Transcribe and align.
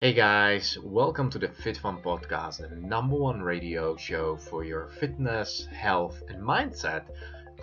Hey 0.00 0.12
guys, 0.12 0.78
welcome 0.80 1.28
to 1.30 1.40
the 1.40 1.48
FitFun 1.48 2.00
podcast, 2.04 2.58
the 2.58 2.76
number 2.76 3.16
one 3.16 3.42
radio 3.42 3.96
show 3.96 4.36
for 4.36 4.62
your 4.62 4.86
fitness, 4.86 5.66
health, 5.72 6.22
and 6.28 6.40
mindset. 6.40 7.06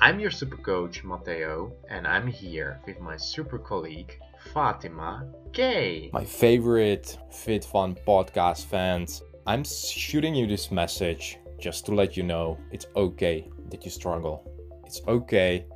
I'm 0.02 0.20
your 0.20 0.32
super 0.32 0.58
coach, 0.58 1.02
Mateo, 1.06 1.72
and 1.90 2.06
I'm 2.06 2.28
here 2.28 2.82
with 2.86 3.00
my 3.00 3.16
super 3.16 3.58
colleague, 3.58 4.20
Fatima 4.54 5.26
K. 5.54 6.10
My 6.12 6.26
favorite 6.26 7.18
FitFun 7.32 8.04
podcast 8.06 8.66
fans, 8.66 9.24
I'm 9.48 9.64
shooting 9.64 10.36
you 10.36 10.46
this 10.46 10.72
message 10.72 11.38
just 11.58 11.86
to 11.86 11.94
let 11.94 12.18
you 12.18 12.24
know 12.24 12.58
it's 12.70 12.88
okay 12.98 13.48
that 13.70 13.86
you 13.86 13.92
struggle. 13.92 14.44
It's 14.86 15.00
okay 15.08 15.68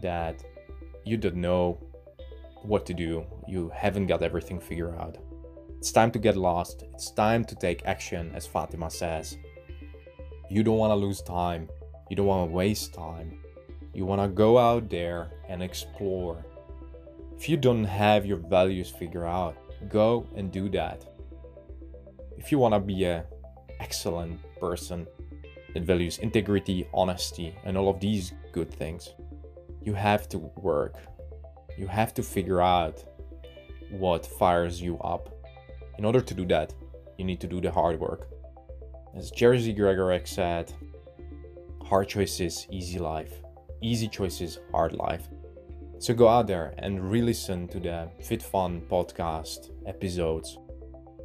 that 0.00 0.42
you 1.04 1.18
don't 1.18 1.36
know 1.36 1.78
what 2.62 2.86
to 2.86 2.94
do, 2.94 3.26
you 3.46 3.70
haven't 3.74 4.06
got 4.06 4.22
everything 4.22 4.58
figured 4.58 4.94
out. 4.98 5.18
It's 5.78 5.92
time 5.92 6.10
to 6.10 6.18
get 6.18 6.36
lost. 6.36 6.82
It's 6.92 7.12
time 7.12 7.44
to 7.44 7.54
take 7.54 7.86
action, 7.86 8.32
as 8.34 8.48
Fatima 8.48 8.90
says. 8.90 9.38
You 10.50 10.64
don't 10.64 10.76
want 10.76 10.90
to 10.90 10.96
lose 10.96 11.22
time. 11.22 11.68
You 12.10 12.16
don't 12.16 12.26
want 12.26 12.50
to 12.50 12.52
waste 12.52 12.94
time. 12.94 13.38
You 13.94 14.04
want 14.04 14.20
to 14.20 14.26
go 14.26 14.58
out 14.58 14.90
there 14.90 15.30
and 15.48 15.62
explore. 15.62 16.44
If 17.36 17.48
you 17.48 17.56
don't 17.56 17.84
have 17.84 18.26
your 18.26 18.38
values 18.38 18.90
figured 18.90 19.24
out, 19.24 19.56
go 19.88 20.26
and 20.34 20.50
do 20.50 20.68
that. 20.70 21.04
If 22.36 22.50
you 22.50 22.58
want 22.58 22.74
to 22.74 22.80
be 22.80 23.04
an 23.04 23.22
excellent 23.78 24.40
person 24.58 25.06
that 25.74 25.84
values 25.84 26.18
integrity, 26.18 26.88
honesty, 26.92 27.54
and 27.62 27.78
all 27.78 27.88
of 27.88 28.00
these 28.00 28.32
good 28.50 28.74
things, 28.74 29.14
you 29.84 29.94
have 29.94 30.28
to 30.30 30.38
work. 30.38 30.96
You 31.76 31.86
have 31.86 32.14
to 32.14 32.22
figure 32.24 32.60
out 32.60 33.04
what 33.90 34.26
fires 34.26 34.82
you 34.82 34.98
up 34.98 35.37
in 35.98 36.04
order 36.04 36.20
to 36.20 36.34
do 36.34 36.46
that, 36.46 36.72
you 37.18 37.24
need 37.24 37.40
to 37.40 37.48
do 37.48 37.60
the 37.60 37.70
hard 37.70 37.98
work. 37.98 38.28
As 39.16 39.32
Jerzy 39.32 39.76
Gregorek 39.76 40.26
said, 40.26 40.72
hard 41.84 42.08
choices, 42.08 42.66
easy 42.70 42.98
life. 42.98 43.32
Easy 43.82 44.08
choices, 44.08 44.60
hard 44.72 44.92
life. 44.92 45.28
So 45.98 46.14
go 46.14 46.28
out 46.28 46.46
there 46.46 46.74
and 46.78 47.10
re 47.10 47.20
listen 47.20 47.66
to 47.68 47.80
the 47.80 48.08
Fit 48.22 48.42
Fun 48.42 48.82
podcast 48.88 49.70
episodes. 49.86 50.58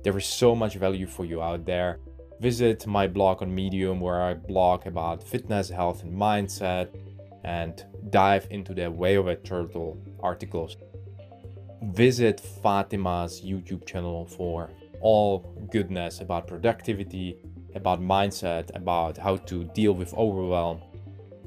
There 0.04 0.18
is 0.18 0.26
so 0.26 0.56
much 0.56 0.76
value 0.76 1.06
for 1.06 1.26
you 1.26 1.42
out 1.42 1.66
there. 1.66 2.00
Visit 2.42 2.88
my 2.88 3.08
blog 3.08 3.44
on 3.44 3.54
Medium 3.54 4.00
where 4.00 4.22
I 4.22 4.34
blog 4.34 4.88
about 4.88 5.24
fitness, 5.24 5.70
health, 5.70 6.04
and 6.04 6.14
mindset 6.14 6.90
and 7.44 7.86
dive 8.10 8.48
into 8.50 8.74
the 8.74 8.90
Way 8.90 9.16
of 9.16 9.28
a 9.28 9.36
Turtle 9.36 9.98
articles 10.22 10.78
visit 11.92 12.40
Fatima's 12.64 13.42
YouTube 13.42 13.86
channel 13.86 14.26
for 14.26 14.70
all 15.02 15.40
goodness 15.72 16.22
about 16.22 16.48
productivity, 16.48 17.38
about 17.76 18.02
mindset, 18.02 18.74
about 18.76 19.18
how 19.18 19.36
to 19.36 19.66
deal 19.76 19.94
with 19.94 20.14
overwhelm. 20.14 20.82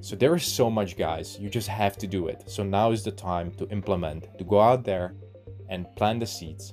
So 0.00 0.14
there 0.14 0.34
is 0.36 0.44
so 0.44 0.68
much, 0.68 0.96
guys. 0.96 1.38
You 1.40 1.48
just 1.48 1.68
have 1.68 1.96
to 1.98 2.06
do 2.06 2.28
it. 2.28 2.44
So 2.46 2.62
now 2.62 2.90
is 2.90 3.02
the 3.02 3.12
time 3.12 3.50
to 3.52 3.66
implement, 3.70 4.36
to 4.38 4.44
go 4.44 4.60
out 4.60 4.84
there 4.84 5.14
and 5.70 5.86
plant 5.96 6.20
the 6.20 6.26
seeds. 6.26 6.72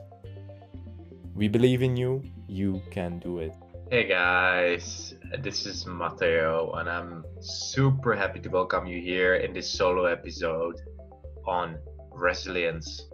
We 1.33 1.47
believe 1.47 1.81
in 1.81 1.95
you. 1.95 2.21
You 2.47 2.81
can 2.91 3.19
do 3.19 3.39
it. 3.39 3.53
Hey 3.89 4.07
guys, 4.07 5.15
this 5.39 5.65
is 5.65 5.85
Mateo, 5.85 6.73
and 6.73 6.89
I'm 6.89 7.23
super 7.39 8.15
happy 8.15 8.39
to 8.39 8.49
welcome 8.49 8.87
you 8.87 8.99
here 8.99 9.35
in 9.35 9.53
this 9.53 9.69
solo 9.69 10.05
episode 10.05 10.81
on 11.45 11.77
resilience 12.11 13.07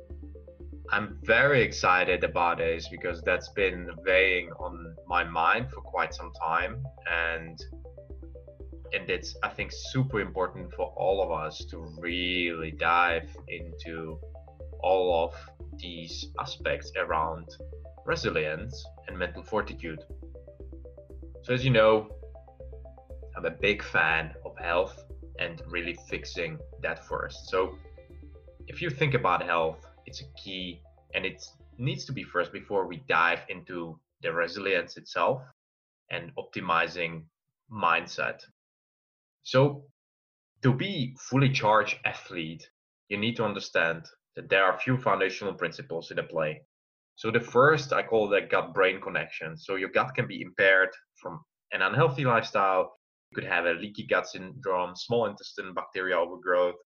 I'm 0.92 1.20
very 1.24 1.62
excited 1.62 2.24
about 2.24 2.58
this 2.58 2.88
because 2.88 3.22
that's 3.22 3.50
been 3.50 3.90
weighing 4.06 4.50
on 4.54 4.96
my 5.08 5.24
mind 5.24 5.70
for 5.70 5.82
quite 5.82 6.16
some 6.16 6.32
time 6.44 6.84
and 7.12 7.60
and 8.92 9.08
it's 9.08 9.36
I 9.44 9.50
think 9.50 9.72
super 9.72 10.20
important 10.20 10.74
for 10.74 10.88
all 10.98 11.22
of 11.22 11.32
us 11.32 11.64
to 11.66 11.86
really 12.00 12.72
dive 12.72 13.30
into 13.48 14.20
all 14.82 15.26
of 15.26 15.36
these 15.78 16.26
aspects 16.40 16.92
around 16.98 17.48
resilience 18.06 18.84
and 19.08 19.16
mental 19.18 19.44
fortitude. 19.44 20.00
So 21.44 21.54
as 21.54 21.64
you 21.64 21.70
know, 21.70 22.10
I'm 23.38 23.46
a 23.46 23.52
big 23.52 23.84
fan 23.84 24.34
of 24.44 24.58
health 24.58 25.04
and 25.38 25.62
really 25.68 25.96
fixing 26.10 26.58
that 26.82 27.06
first. 27.06 27.48
So 27.50 27.78
if 28.68 28.82
you 28.82 28.90
think 28.90 29.14
about 29.14 29.44
health 29.44 29.86
it's 30.10 30.22
a 30.22 30.42
key 30.44 30.82
and 31.14 31.24
it 31.24 31.46
needs 31.78 32.04
to 32.06 32.12
be 32.12 32.24
first 32.24 32.52
before 32.52 32.88
we 32.88 33.04
dive 33.08 33.42
into 33.48 34.00
the 34.24 34.34
resilience 34.34 34.98
itself 34.98 35.44
and 36.10 36.32
optimizing 36.36 37.24
mindset. 37.72 38.40
So 39.44 39.84
to 40.64 40.74
be 40.74 41.16
fully 41.30 41.50
charged 41.50 41.98
athlete, 42.06 42.68
you 43.10 43.18
need 43.18 43.36
to 43.36 43.46
understand 43.46 44.08
that 44.36 44.50
there 44.50 44.64
are 44.66 44.76
a 44.76 44.80
few 44.80 44.98
foundational 44.98 45.54
principles 45.54 46.10
in 46.10 46.18
play. 46.28 46.62
So 47.16 47.30
the 47.30 47.40
first 47.40 47.94
I 47.94 48.02
call 48.02 48.28
the 48.28 48.42
gut 48.42 48.74
brain 48.74 49.00
connection. 49.00 49.58
So 49.58 49.76
your 49.76 49.90
gut 49.90 50.16
can 50.16 50.28
be 50.28 50.42
impaired 50.42 50.90
from 51.22 51.40
an 51.72 51.84
unhealthy 51.84 52.26
lifestyle. 52.26 52.94
You 53.30 53.36
could 53.36 53.50
have 53.56 53.66
a 53.66 53.74
leaky 53.74 54.08
gut 54.08 54.28
syndrome, 54.28 54.96
small 54.96 55.28
intestine 55.28 55.74
bacterial 55.76 56.24
overgrowth. 56.24 56.80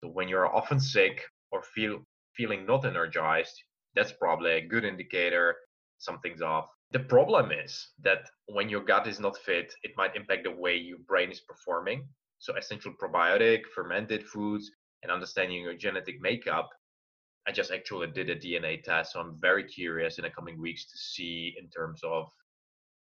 So 0.00 0.10
when 0.10 0.28
you're 0.28 0.54
often 0.54 0.78
sick 0.78 1.24
or 1.50 1.62
feel 1.74 2.04
feeling 2.36 2.66
not 2.66 2.84
energized, 2.84 3.62
that's 3.94 4.12
probably 4.12 4.52
a 4.52 4.66
good 4.66 4.84
indicator 4.84 5.56
something's 5.98 6.42
off. 6.42 6.68
The 6.92 7.00
problem 7.00 7.52
is 7.52 7.90
that 8.02 8.30
when 8.46 8.68
your 8.68 8.82
gut 8.82 9.06
is 9.06 9.20
not 9.20 9.36
fit, 9.36 9.74
it 9.82 9.92
might 9.96 10.16
impact 10.16 10.44
the 10.44 10.50
way 10.50 10.76
your 10.76 10.98
brain 11.06 11.30
is 11.30 11.40
performing. 11.40 12.08
So, 12.38 12.56
essential 12.56 12.94
probiotic, 13.02 13.62
fermented 13.74 14.24
foods, 14.24 14.70
and 15.02 15.12
understanding 15.12 15.62
your 15.62 15.74
genetic 15.74 16.20
makeup. 16.20 16.70
I 17.46 17.52
just 17.52 17.70
actually 17.70 18.08
did 18.08 18.30
a 18.30 18.36
DNA 18.36 18.82
test, 18.82 19.12
so 19.12 19.20
I'm 19.20 19.38
very 19.40 19.64
curious 19.64 20.18
in 20.18 20.24
the 20.24 20.30
coming 20.30 20.60
weeks 20.60 20.84
to 20.90 20.98
see 20.98 21.54
in 21.58 21.68
terms 21.68 22.00
of 22.04 22.30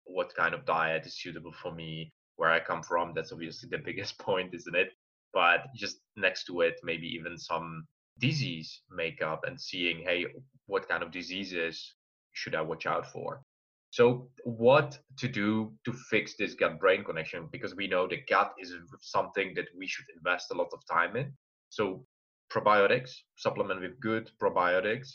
what 0.04 0.34
kind 0.34 0.54
of 0.54 0.64
diet 0.64 1.06
is 1.06 1.20
suitable 1.20 1.52
for 1.52 1.72
me, 1.72 2.12
where 2.37 2.50
I 2.50 2.60
come 2.60 2.82
from. 2.82 3.12
That's 3.14 3.32
obviously 3.32 3.69
the 3.70 3.78
biggest 3.84 4.19
point, 4.19 4.54
isn't 4.54 4.76
it? 4.76 4.92
But 5.32 5.66
just 5.76 5.98
next 6.16 6.44
to 6.47 6.62
it, 6.62 6.75
maybe 6.82 7.06
even 7.06 7.38
some 7.38 7.87
disease 8.20 8.82
makeup 8.91 9.44
and 9.47 9.60
seeing, 9.60 10.03
hey, 10.04 10.26
what 10.66 10.88
kind 10.88 11.03
of 11.03 11.10
diseases 11.10 11.94
should 12.32 12.54
I 12.54 12.60
watch 12.60 12.86
out 12.86 13.10
for? 13.10 13.42
So, 13.91 14.28
what 14.44 14.98
to 15.19 15.26
do 15.26 15.72
to 15.84 15.92
fix 15.92 16.36
this 16.36 16.54
gut 16.54 16.78
brain 16.78 17.03
connection? 17.03 17.48
Because 17.50 17.75
we 17.75 17.88
know 17.88 18.06
the 18.06 18.22
gut 18.28 18.53
is 18.58 18.72
something 19.00 19.53
that 19.56 19.66
we 19.76 19.88
should 19.88 20.06
invest 20.16 20.53
a 20.53 20.54
lot 20.54 20.69
of 20.72 20.81
time 20.86 21.16
in. 21.16 21.32
So, 21.70 22.04
probiotics, 22.53 23.10
supplement 23.36 23.81
with 23.81 23.98
good 24.00 24.31
probiotics, 24.41 25.08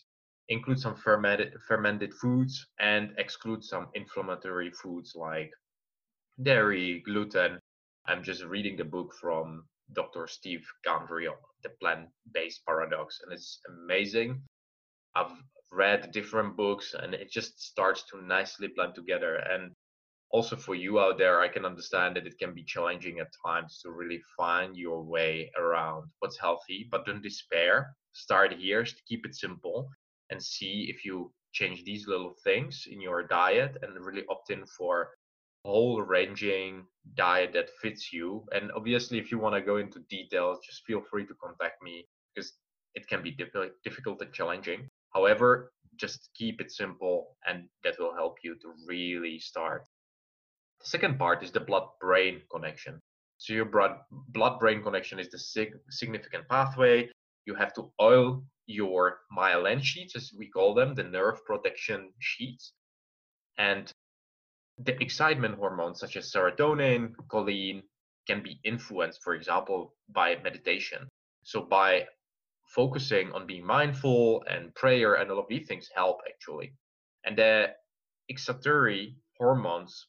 include 0.50 0.80
some 0.80 0.96
fermented, 0.96 1.54
fermented 1.68 2.14
foods, 2.14 2.68
and 2.80 3.14
exclude 3.18 3.64
some 3.64 3.88
inflammatory 3.94 4.72
foods 4.72 5.14
like 5.16 5.52
dairy, 6.44 7.02
gluten. 7.06 7.60
I'm 8.08 8.24
just 8.24 8.44
reading 8.44 8.76
the 8.76 8.84
book 8.84 9.14
from 9.20 9.64
Dr. 9.94 10.28
Steve 10.28 10.66
Gundry 10.84 11.28
on 11.28 11.36
the 11.64 11.70
plant-based 11.82 12.66
paradox, 12.66 13.22
and 13.24 13.34
it's 13.34 13.60
amazing. 13.68 14.42
I've 15.16 15.32
read 15.72 16.12
different 16.12 16.56
books, 16.58 16.94
and 16.94 17.14
it 17.14 17.32
just 17.32 17.62
starts 17.62 18.04
to 18.12 18.22
nicely 18.22 18.70
blend 18.76 18.96
together. 18.96 19.36
And 19.36 19.72
also 20.32 20.56
for 20.56 20.76
you 20.76 21.00
out 21.00 21.18
there, 21.18 21.40
I 21.40 21.48
can 21.48 21.66
understand 21.66 22.16
that 22.16 22.28
it 22.28 22.38
can 22.40 22.54
be 22.54 22.64
challenging 22.64 23.20
at 23.20 23.32
times 23.46 23.80
to 23.82 23.92
really 23.92 24.22
find 24.38 24.76
your 24.76 25.04
way 25.04 25.52
around 25.58 26.10
what's 26.20 26.40
healthy, 26.40 26.88
but 26.92 27.06
don't 27.06 27.22
despair. 27.22 27.96
Start 28.14 28.54
here, 28.54 28.86
keep 29.08 29.26
it 29.26 29.36
simple, 29.36 29.90
and 30.30 30.42
see 30.42 30.88
if 30.90 31.06
you 31.06 31.32
change 31.54 31.84
these 31.84 32.08
little 32.08 32.36
things 32.44 32.86
in 32.90 33.00
your 33.00 33.24
diet 33.24 33.78
and 33.82 34.06
really 34.06 34.26
opt 34.30 34.50
in 34.50 34.66
for 34.66 35.10
whole 35.66 36.02
ranging 36.02 36.86
diet 37.16 37.52
that 37.54 37.70
fits 37.82 38.14
you. 38.14 38.46
And 38.52 38.72
obviously, 38.76 39.18
if 39.18 39.32
you 39.32 39.40
want 39.40 39.56
to 39.56 39.62
go 39.62 39.78
into 39.78 40.00
details, 40.10 40.60
just 40.66 40.86
feel 40.86 41.02
free 41.10 41.26
to 41.26 41.34
contact 41.44 41.82
me 41.84 42.08
because 42.34 42.54
it 42.94 43.08
can 43.08 43.24
be 43.24 43.36
difficult 43.84 44.22
and 44.22 44.32
challenging. 44.32 44.90
However, 45.14 45.72
just 45.98 46.30
keep 46.36 46.62
it 46.62 46.72
simple 46.72 47.36
and 47.48 47.68
that 47.84 47.96
will 48.00 48.14
help 48.14 48.38
you 48.44 48.56
to 48.62 48.74
really 48.88 49.40
start. 49.40 49.84
The 50.82 50.88
second 50.88 51.18
part 51.18 51.44
is 51.44 51.52
the 51.52 51.62
blood 51.62 51.88
brain 52.00 52.42
connection. 52.52 53.02
So, 53.38 53.54
your 53.54 53.66
blood 53.66 54.60
brain 54.60 54.84
connection 54.84 55.20
is 55.20 55.30
the 55.30 55.40
sig- 55.40 55.80
significant 55.90 56.48
pathway. 56.48 57.10
You 57.46 57.56
have 57.56 57.74
to 57.74 57.92
oil 58.00 58.44
your 58.66 59.20
myelin 59.38 59.82
sheets, 59.84 60.16
as 60.16 60.32
we 60.38 60.50
call 60.50 60.74
them, 60.74 60.96
the 60.96 61.04
nerve 61.04 61.44
protection 61.46 62.14
sheets. 62.20 62.74
And 63.58 63.92
the 64.78 65.02
excitement 65.02 65.56
hormones 65.58 66.00
such 66.00 66.18
as 66.18 66.32
serotonin, 66.32 67.14
choline 67.28 67.84
can 68.28 68.42
be 68.42 68.60
influenced, 68.64 69.22
for 69.24 69.34
example, 69.36 69.96
by 70.10 70.36
meditation. 70.44 71.08
So 71.44 71.62
by 71.62 72.08
focusing 72.68 73.32
on 73.34 73.46
being 73.46 73.66
mindful 73.66 74.44
and 74.50 74.74
prayer 74.76 75.16
and 75.16 75.32
all 75.32 75.40
of 75.40 75.48
these 75.48 75.68
things 75.68 75.90
help 75.96 76.20
actually. 76.28 76.74
And 77.24 77.38
the 77.38 77.74
excitatory 78.32 79.16
hormones 79.38 80.08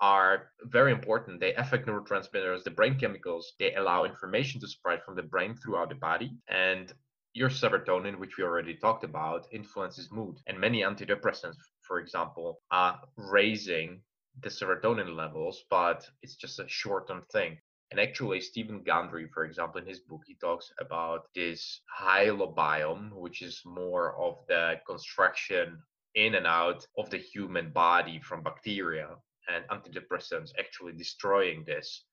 are 0.00 0.50
very 0.62 0.92
important. 0.92 1.40
They 1.40 1.54
affect 1.54 1.86
neurotransmitters, 1.86 2.62
the 2.62 2.70
brain 2.70 2.98
chemicals. 2.98 3.52
They 3.58 3.74
allow 3.74 4.04
information 4.04 4.60
to 4.60 4.68
spread 4.68 5.02
from 5.02 5.16
the 5.16 5.22
brain 5.22 5.56
throughout 5.56 5.88
the 5.88 5.96
body. 5.96 6.30
And 6.48 6.92
your 7.34 7.50
serotonin, 7.50 8.18
which 8.18 8.36
we 8.36 8.44
already 8.44 8.74
talked 8.74 9.04
about, 9.04 9.48
influences 9.52 10.10
mood. 10.12 10.36
And 10.46 10.58
many 10.58 10.82
antidepressants, 10.82 11.56
for 11.88 11.98
example, 11.98 12.60
are 12.70 13.00
raising 13.16 14.02
the 14.42 14.50
serotonin 14.50 15.16
levels, 15.16 15.64
but 15.70 16.06
it's 16.22 16.36
just 16.36 16.60
a 16.60 16.68
short 16.68 17.08
term 17.08 17.24
thing. 17.32 17.58
And 17.90 17.98
actually, 17.98 18.40
Stephen 18.40 18.82
Gundry, 18.82 19.28
for 19.32 19.44
example, 19.44 19.80
in 19.80 19.86
his 19.86 20.00
book, 20.00 20.20
he 20.26 20.34
talks 20.34 20.70
about 20.78 21.26
this 21.34 21.80
holobiome, 21.98 23.12
which 23.14 23.40
is 23.40 23.62
more 23.64 24.14
of 24.20 24.36
the 24.46 24.74
construction 24.86 25.78
in 26.14 26.34
and 26.34 26.46
out 26.46 26.86
of 26.98 27.08
the 27.08 27.16
human 27.16 27.70
body 27.70 28.20
from 28.20 28.42
bacteria 28.42 29.08
and 29.48 29.64
antidepressants 29.68 30.50
actually 30.58 30.92
destroying 30.92 31.64
this. 31.64 32.04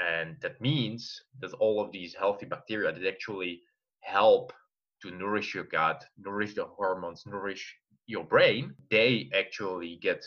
And 0.00 0.36
that 0.40 0.60
means 0.62 1.20
that 1.40 1.52
all 1.54 1.80
of 1.80 1.92
these 1.92 2.14
healthy 2.14 2.46
bacteria 2.46 2.92
that 2.92 3.06
actually 3.06 3.60
help 4.00 4.52
to 5.02 5.10
nourish 5.10 5.54
your 5.54 5.64
gut, 5.64 6.04
nourish 6.16 6.54
the 6.54 6.64
hormones, 6.64 7.24
nourish 7.26 7.76
your 8.06 8.24
brain, 8.24 8.74
they 8.90 9.30
actually 9.34 9.98
get 10.02 10.24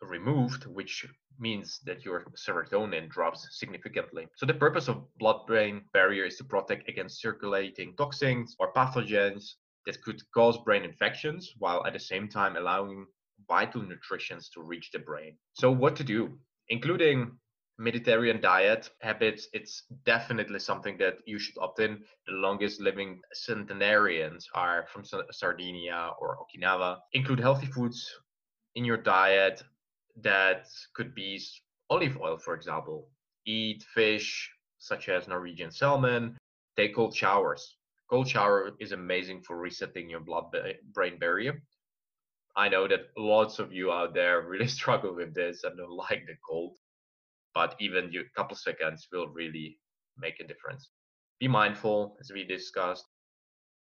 removed, 0.00 0.66
which 0.66 1.06
means 1.38 1.80
that 1.84 2.04
your 2.04 2.24
serotonin 2.36 3.08
drops 3.08 3.46
significantly. 3.52 4.28
So 4.36 4.46
the 4.46 4.54
purpose 4.54 4.88
of 4.88 5.06
blood-brain 5.18 5.82
barrier 5.92 6.24
is 6.24 6.36
to 6.38 6.44
protect 6.44 6.88
against 6.88 7.20
circulating 7.20 7.94
toxins 7.96 8.56
or 8.58 8.72
pathogens 8.72 9.54
that 9.86 10.00
could 10.02 10.20
cause 10.32 10.58
brain 10.58 10.84
infections 10.84 11.54
while 11.58 11.84
at 11.86 11.92
the 11.92 12.00
same 12.00 12.28
time 12.28 12.56
allowing 12.56 13.06
vital 13.48 13.82
nutrients 13.82 14.48
to 14.50 14.62
reach 14.62 14.90
the 14.92 14.98
brain. 14.98 15.36
So 15.54 15.70
what 15.70 15.96
to 15.96 16.04
do? 16.04 16.38
Including 16.68 17.32
Mediterranean 17.78 18.40
diet 18.40 18.90
habits, 19.00 19.48
it's 19.52 19.84
definitely 20.04 20.58
something 20.58 20.96
that 20.98 21.18
you 21.26 21.38
should 21.38 21.56
opt 21.58 21.80
in. 21.80 22.02
The 22.26 22.34
longest 22.34 22.80
living 22.80 23.20
centenarians 23.32 24.48
are 24.54 24.86
from 24.92 25.04
Sardinia 25.30 26.12
or 26.20 26.38
Okinawa. 26.38 26.98
Include 27.12 27.40
healthy 27.40 27.66
foods 27.66 28.08
in 28.74 28.84
your 28.84 28.98
diet 28.98 29.62
that 30.22 30.66
could 30.94 31.14
be 31.14 31.40
olive 31.90 32.18
oil, 32.20 32.38
for 32.38 32.54
example. 32.54 33.08
Eat 33.46 33.82
fish 33.94 34.50
such 34.78 35.08
as 35.08 35.28
Norwegian 35.28 35.70
salmon. 35.70 36.36
Take 36.76 36.94
cold 36.94 37.14
showers. 37.14 37.76
Cold 38.08 38.28
shower 38.28 38.72
is 38.78 38.92
amazing 38.92 39.42
for 39.42 39.56
resetting 39.56 40.10
your 40.10 40.20
blood 40.20 40.54
brain 40.92 41.18
barrier. 41.18 41.62
I 42.56 42.68
know 42.68 42.86
that 42.88 43.08
lots 43.16 43.58
of 43.58 43.72
you 43.72 43.90
out 43.92 44.12
there 44.12 44.42
really 44.48 44.68
struggle 44.68 45.14
with 45.14 45.34
this 45.34 45.64
and 45.64 45.76
don't 45.76 45.90
like 45.90 46.26
the 46.26 46.34
cold, 46.46 46.74
but 47.54 47.74
even 47.80 48.12
a 48.14 48.24
couple 48.36 48.56
seconds 48.56 49.08
will 49.12 49.28
really 49.28 49.78
make 50.18 50.40
a 50.40 50.46
difference. 50.46 50.90
Be 51.40 51.48
mindful, 51.48 52.16
as 52.20 52.30
we 52.32 52.44
discussed, 52.44 53.04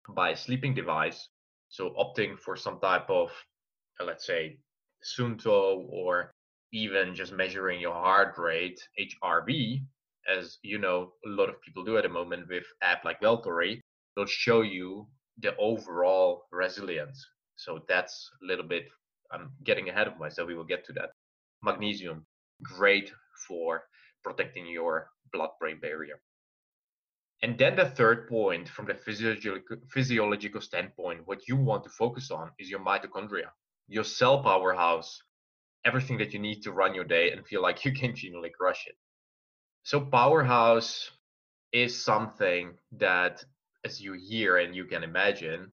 by 0.10 0.32
a 0.32 0.38
sleeping 0.38 0.74
device. 0.74 1.30
So 1.70 1.92
opting 1.92 2.38
for 2.40 2.56
some 2.56 2.80
type 2.80 3.10
of, 3.10 3.30
uh, 4.00 4.06
let's 4.06 4.26
say, 4.26 4.58
Suunto 5.04 5.88
or 5.90 6.34
even 6.74 7.16
just 7.16 7.34
measuring 7.34 7.80
your 7.80 7.94
heart 7.94 8.38
rate, 8.38 8.80
HRV, 9.00 9.84
as 10.28 10.58
you 10.64 10.78
know, 10.78 11.14
a 11.26 11.30
lot 11.30 11.50
of 11.50 11.62
people 11.62 11.84
do 11.84 11.98
at 11.98 12.04
the 12.04 12.10
moment 12.10 12.48
with 12.50 12.64
app 12.82 13.04
like 13.06 13.22
Valkyrie, 13.22 13.82
will 14.16 14.26
show 14.26 14.62
you 14.62 15.08
the 15.40 15.56
overall 15.58 16.44
resilience. 16.52 17.26
So 17.56 17.84
that's 17.88 18.30
a 18.42 18.46
little 18.46 18.66
bit, 18.66 18.86
I'm 19.32 19.52
getting 19.64 19.90
ahead 19.90 20.08
of 20.08 20.20
myself. 20.20 20.48
We 20.48 20.56
will 20.56 20.66
get 20.66 20.86
to 20.86 20.94
that. 20.94 21.12
Magnesium, 21.64 22.26
great 22.64 23.12
for 23.48 23.84
protecting 24.24 24.68
your 24.68 25.10
blood 25.34 25.52
brain 25.60 25.80
barrier. 25.80 26.22
And 27.44 27.58
then 27.58 27.76
the 27.76 27.90
third 27.90 28.28
point 28.30 28.70
from 28.70 28.86
the 28.86 28.94
physiological, 28.94 29.78
physiological 29.90 30.62
standpoint, 30.62 31.22
what 31.26 31.48
you 31.48 31.56
want 31.56 31.84
to 31.86 31.90
focus 31.90 32.30
on 32.30 32.52
is 32.60 32.70
your 32.70 32.80
mitochondria 32.80 33.50
your 33.92 34.06
cell 34.06 34.42
powerhouse, 34.42 35.22
everything 35.84 36.18
that 36.18 36.34
you 36.34 36.40
need 36.40 36.62
to 36.62 36.72
run 36.72 36.96
your 36.96 37.04
day 37.04 37.32
and 37.32 37.46
feel 37.46 37.62
like 37.62 37.84
you 37.86 37.92
can 37.92 38.16
genuinely 38.16 38.52
crush 38.58 38.88
it. 38.88 38.96
So, 39.84 40.00
powerhouse 40.00 41.12
is 41.74 42.04
something 42.04 42.74
that, 42.94 43.44
as 43.84 44.00
you 44.00 44.14
hear 44.14 44.58
and 44.58 44.76
you 44.76 44.86
can 44.86 45.04
imagine, 45.04 45.72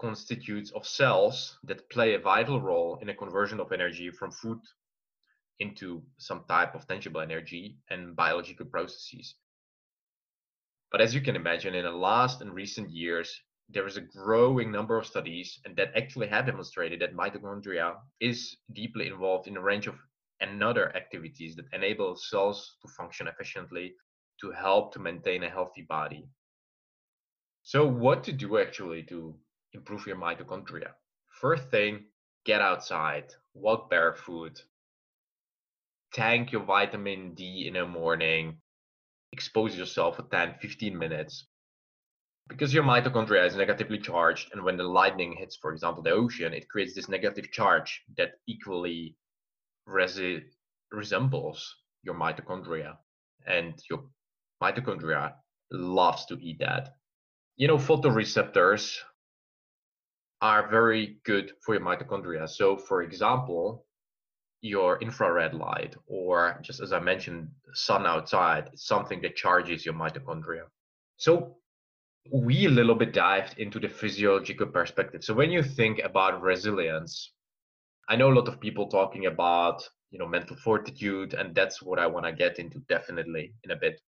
constitutes 0.00 0.72
of 0.72 0.86
cells 0.86 1.58
that 1.62 1.88
play 1.90 2.14
a 2.14 2.18
vital 2.18 2.60
role 2.60 2.98
in 3.00 3.06
the 3.06 3.14
conversion 3.14 3.60
of 3.60 3.70
energy 3.70 4.10
from 4.10 4.32
food 4.32 4.58
into 5.60 6.02
some 6.18 6.44
type 6.48 6.74
of 6.74 6.86
tangible 6.86 7.20
energy 7.20 7.76
and 7.90 8.16
biological 8.16 8.66
processes. 8.66 9.34
But 10.90 11.00
as 11.00 11.14
you 11.14 11.20
can 11.20 11.36
imagine, 11.36 11.74
in 11.74 11.84
the 11.84 11.90
last 11.90 12.40
and 12.42 12.52
recent 12.52 12.90
years, 12.90 13.40
there 13.68 13.86
is 13.86 13.96
a 13.96 14.02
growing 14.02 14.70
number 14.70 14.98
of 14.98 15.06
studies 15.06 15.58
and 15.64 15.74
that 15.76 15.96
actually 15.96 16.28
have 16.28 16.46
demonstrated 16.46 17.00
that 17.00 17.16
mitochondria 17.16 17.94
is 18.20 18.56
deeply 18.74 19.06
involved 19.06 19.48
in 19.48 19.56
a 19.56 19.60
range 19.60 19.86
of 19.86 19.94
another 20.40 20.94
activities 20.96 21.56
that 21.56 21.64
enable 21.72 22.16
cells 22.16 22.76
to 22.82 22.88
function 22.92 23.28
efficiently 23.28 23.94
to 24.40 24.50
help 24.50 24.92
to 24.92 24.98
maintain 24.98 25.44
a 25.44 25.48
healthy 25.48 25.82
body. 25.88 26.28
So 27.62 27.86
what 27.86 28.24
to 28.24 28.32
do 28.32 28.58
actually 28.58 29.04
to 29.04 29.34
improve 29.72 30.06
your 30.06 30.16
mitochondria? 30.16 30.90
First 31.40 31.70
thing, 31.70 32.06
get 32.44 32.60
outside, 32.60 33.32
walk 33.54 33.88
barefoot, 33.88 34.64
tank 36.12 36.52
your 36.52 36.64
vitamin 36.64 37.34
D 37.34 37.66
in 37.66 37.74
the 37.74 37.86
morning, 37.86 38.58
expose 39.32 39.76
yourself 39.76 40.16
for 40.16 40.22
10, 40.22 40.56
15 40.60 40.98
minutes 40.98 41.46
because 42.48 42.74
your 42.74 42.84
mitochondria 42.84 43.46
is 43.46 43.56
negatively 43.56 43.98
charged 43.98 44.50
and 44.52 44.62
when 44.62 44.76
the 44.76 44.82
lightning 44.82 45.32
hits 45.32 45.56
for 45.56 45.72
example 45.72 46.02
the 46.02 46.10
ocean 46.10 46.52
it 46.52 46.68
creates 46.68 46.94
this 46.94 47.08
negative 47.08 47.50
charge 47.52 48.02
that 48.16 48.32
equally 48.46 49.16
resi- 49.88 50.42
resembles 50.90 51.76
your 52.02 52.14
mitochondria 52.14 52.96
and 53.46 53.74
your 53.88 54.04
mitochondria 54.62 55.32
loves 55.70 56.26
to 56.26 56.38
eat 56.40 56.58
that. 56.60 56.96
You 57.56 57.68
know 57.68 57.78
photoreceptors 57.78 58.96
are 60.40 60.68
very 60.68 61.18
good 61.24 61.52
for 61.64 61.74
your 61.74 61.84
mitochondria. 61.84 62.48
So 62.48 62.76
for 62.76 63.02
example 63.02 63.86
your 64.62 64.98
infrared 65.02 65.54
light 65.54 65.94
or 66.06 66.58
just 66.62 66.80
as 66.80 66.92
i 66.92 66.98
mentioned 66.98 67.48
sun 67.74 68.06
outside 68.06 68.70
something 68.74 69.20
that 69.20 69.36
charges 69.36 69.84
your 69.84 69.94
mitochondria 69.94 70.64
so 71.16 71.56
we 72.30 72.66
a 72.66 72.70
little 72.70 72.94
bit 72.94 73.12
dived 73.12 73.58
into 73.58 73.80
the 73.80 73.88
physiological 73.88 74.66
perspective. 74.66 75.24
So 75.24 75.34
when 75.34 75.50
you 75.50 75.62
think 75.62 76.00
about 76.04 76.42
resilience, 76.42 77.32
I 78.08 78.16
know 78.16 78.30
a 78.30 78.34
lot 78.34 78.48
of 78.48 78.60
people 78.60 78.88
talking 78.88 79.26
about 79.26 79.82
you 80.10 80.18
know 80.18 80.28
mental 80.28 80.56
fortitude, 80.56 81.34
and 81.34 81.54
that's 81.54 81.82
what 81.82 81.98
I 81.98 82.06
want 82.06 82.26
to 82.26 82.32
get 82.32 82.58
into 82.58 82.80
definitely 82.88 83.54
in 83.64 83.70
a 83.70 83.76
bit. 83.76 84.00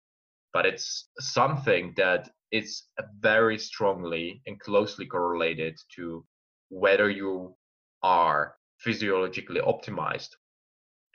But 0.52 0.66
it's 0.66 1.08
something 1.20 1.94
that 1.96 2.30
is 2.50 2.84
very 3.20 3.58
strongly 3.58 4.42
and 4.46 4.60
closely 4.60 5.06
correlated 5.06 5.78
to 5.96 6.24
whether 6.68 7.08
you 7.08 7.56
are 8.02 8.56
physiologically 8.82 9.60
optimized 9.60 10.30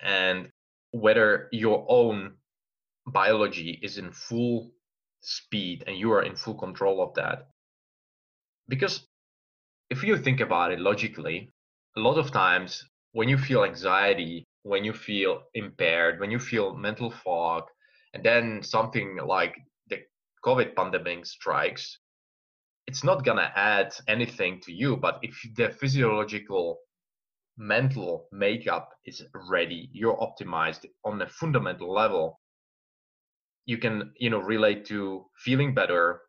and 0.02 0.50
whether 0.92 1.50
your 1.52 1.86
own 1.90 2.34
biology 3.08 3.80
is 3.82 3.98
in 3.98 4.12
full 4.12 4.72
speed 5.22 5.84
and 5.88 5.98
you 5.98 6.12
are 6.12 6.24
in 6.24 6.36
full 6.36 6.56
control 6.56 7.02
of 7.02 7.14
that. 7.16 7.48
Because 8.68 9.08
if 9.90 10.04
you 10.04 10.18
think 10.18 10.40
about 10.40 10.72
it 10.72 10.80
logically, 10.80 11.50
a 11.96 12.00
lot 12.00 12.18
of 12.18 12.32
times 12.32 12.84
when 13.14 13.30
you 13.30 13.38
feel 13.38 13.64
anxiety, 13.64 14.46
when 14.64 14.84
you 14.84 14.94
feel 14.94 15.44
impaired, 15.54 16.20
when 16.20 16.32
you 16.32 16.40
feel 16.40 16.76
mental 16.76 17.10
fog, 17.10 17.64
and 18.14 18.24
then 18.24 18.62
something 18.64 19.18
like 19.26 19.56
the 19.88 20.00
COVID 20.46 20.76
pandemic 20.76 21.26
strikes, 21.26 22.00
it's 22.86 23.04
not 23.04 23.26
gonna 23.26 23.52
add 23.56 23.94
anything 24.08 24.60
to 24.62 24.74
you. 24.74 24.98
But 24.98 25.20
if 25.22 25.36
the 25.56 25.70
physiological 25.70 26.80
mental 27.58 28.28
makeup 28.32 28.90
is 29.06 29.24
ready, 29.50 29.90
you're 29.92 30.18
optimized 30.18 30.86
on 31.04 31.22
a 31.22 31.28
fundamental 31.30 31.92
level, 31.92 32.40
you 33.68 33.78
can 33.78 34.12
you 34.18 34.30
know 34.32 34.40
relate 34.40 34.86
to 34.86 35.26
feeling 35.38 35.76
better. 35.76 36.22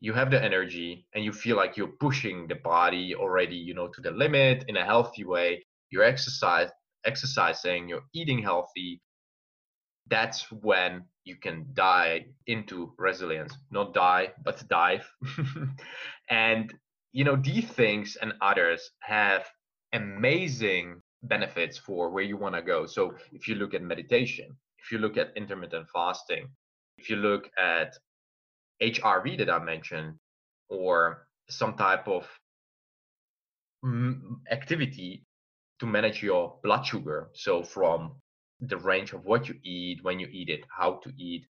You 0.00 0.12
have 0.14 0.30
the 0.30 0.42
energy 0.42 1.06
and 1.14 1.24
you 1.24 1.32
feel 1.32 1.56
like 1.56 1.76
you're 1.76 1.96
pushing 2.00 2.46
the 2.46 2.56
body 2.56 3.14
already 3.14 3.56
you 3.56 3.74
know 3.74 3.88
to 3.88 4.00
the 4.00 4.10
limit 4.12 4.64
in 4.68 4.76
a 4.76 4.84
healthy 4.84 5.24
way. 5.24 5.64
You're 5.90 6.04
exercise 6.04 6.70
exercising 7.04 7.88
you're 7.88 8.04
eating 8.14 8.42
healthy. 8.42 9.02
That's 10.08 10.50
when 10.50 11.04
you 11.24 11.36
can 11.36 11.66
dive 11.74 12.22
into 12.46 12.94
resilience. 12.98 13.56
Not 13.70 13.92
die 13.92 14.32
but 14.44 14.62
dive. 14.68 15.06
And 16.30 16.72
you 17.12 17.24
know 17.24 17.36
these 17.36 17.66
things 17.66 18.16
and 18.20 18.32
others 18.40 18.90
have 19.00 19.44
amazing 19.94 21.00
benefits 21.22 21.78
for 21.78 22.10
where 22.10 22.24
you 22.24 22.36
want 22.36 22.54
to 22.54 22.62
go. 22.62 22.84
So 22.84 23.14
if 23.32 23.48
you 23.48 23.54
look 23.54 23.72
at 23.72 23.82
meditation, 23.82 24.54
if 24.78 24.92
you 24.92 24.98
look 24.98 25.16
at 25.16 25.32
intermittent 25.36 25.86
fasting, 25.94 26.48
if 26.98 27.08
you 27.08 27.16
look 27.16 27.48
at 27.58 27.96
HRV 28.82 29.38
that 29.38 29.48
I 29.48 29.58
mentioned, 29.58 30.14
or 30.68 31.26
some 31.48 31.74
type 31.74 32.08
of 32.08 32.26
activity 34.50 35.24
to 35.78 35.86
manage 35.86 36.22
your 36.22 36.58
blood 36.62 36.84
sugar. 36.86 37.28
So 37.34 37.62
from 37.62 38.16
the 38.60 38.78
range 38.78 39.12
of 39.12 39.24
what 39.24 39.48
you 39.48 39.56
eat, 39.62 40.02
when 40.02 40.18
you 40.18 40.28
eat 40.32 40.48
it, 40.48 40.64
how 40.70 41.00
to 41.02 41.12
eat, 41.18 41.46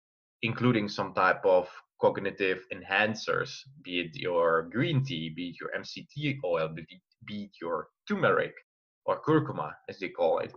including 0.42 0.88
some 0.88 1.14
type 1.14 1.46
of 1.46 1.68
cognitive 2.02 2.66
enhancers, 2.74 3.60
be 3.84 4.00
it 4.00 4.16
your 4.16 4.64
green 4.64 5.04
tea, 5.04 5.30
be 5.30 5.50
it 5.50 5.58
your 5.60 5.70
MCT 5.78 6.40
oil, 6.46 6.70
be 7.26 7.44
it 7.44 7.52
your 7.62 7.90
turmeric 8.08 8.54
or 9.06 9.22
curcuma, 9.22 9.74
as 9.90 10.00
they 10.00 10.10
call 10.10 10.40
it. 10.40 10.54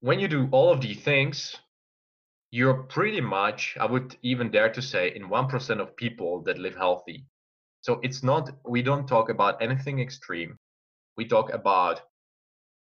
When 0.00 0.18
you 0.18 0.28
do 0.28 0.48
all 0.50 0.72
of 0.72 0.80
these 0.80 1.02
things, 1.02 1.56
you're 2.50 2.82
pretty 2.84 3.20
much, 3.20 3.76
I 3.78 3.86
would 3.86 4.16
even 4.22 4.50
dare 4.50 4.72
to 4.72 4.82
say, 4.82 5.14
in 5.14 5.28
1% 5.28 5.80
of 5.80 5.96
people 5.96 6.42
that 6.44 6.58
live 6.58 6.74
healthy. 6.74 7.26
So 7.82 8.00
it's 8.02 8.22
not, 8.22 8.50
we 8.66 8.82
don't 8.82 9.06
talk 9.06 9.28
about 9.28 9.62
anything 9.62 10.00
extreme. 10.00 10.58
We 11.16 11.26
talk 11.26 11.52
about 11.52 12.00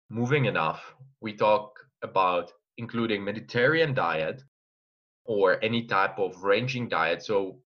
moving 0.09 0.45
enough. 0.45 0.81
We 1.21 1.33
talk 1.33 1.73
about 2.01 2.51
including 2.77 3.23
Mediterranean 3.23 3.93
diet 3.93 4.41
or 5.29 5.63
any 5.63 5.85
type 5.85 6.17
of 6.17 6.43
ranging 6.43 6.89
diet. 6.89 7.21
So 7.23 7.59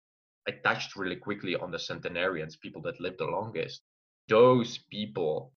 I 0.48 0.52
touched 0.64 0.96
really 0.96 1.16
quickly 1.16 1.56
on 1.56 1.70
the 1.70 1.78
centenarians, 1.78 2.56
people 2.56 2.82
that 2.82 3.00
live 3.00 3.18
the 3.20 3.26
longest. 3.26 3.82
Those 4.28 4.80
people 4.90 5.54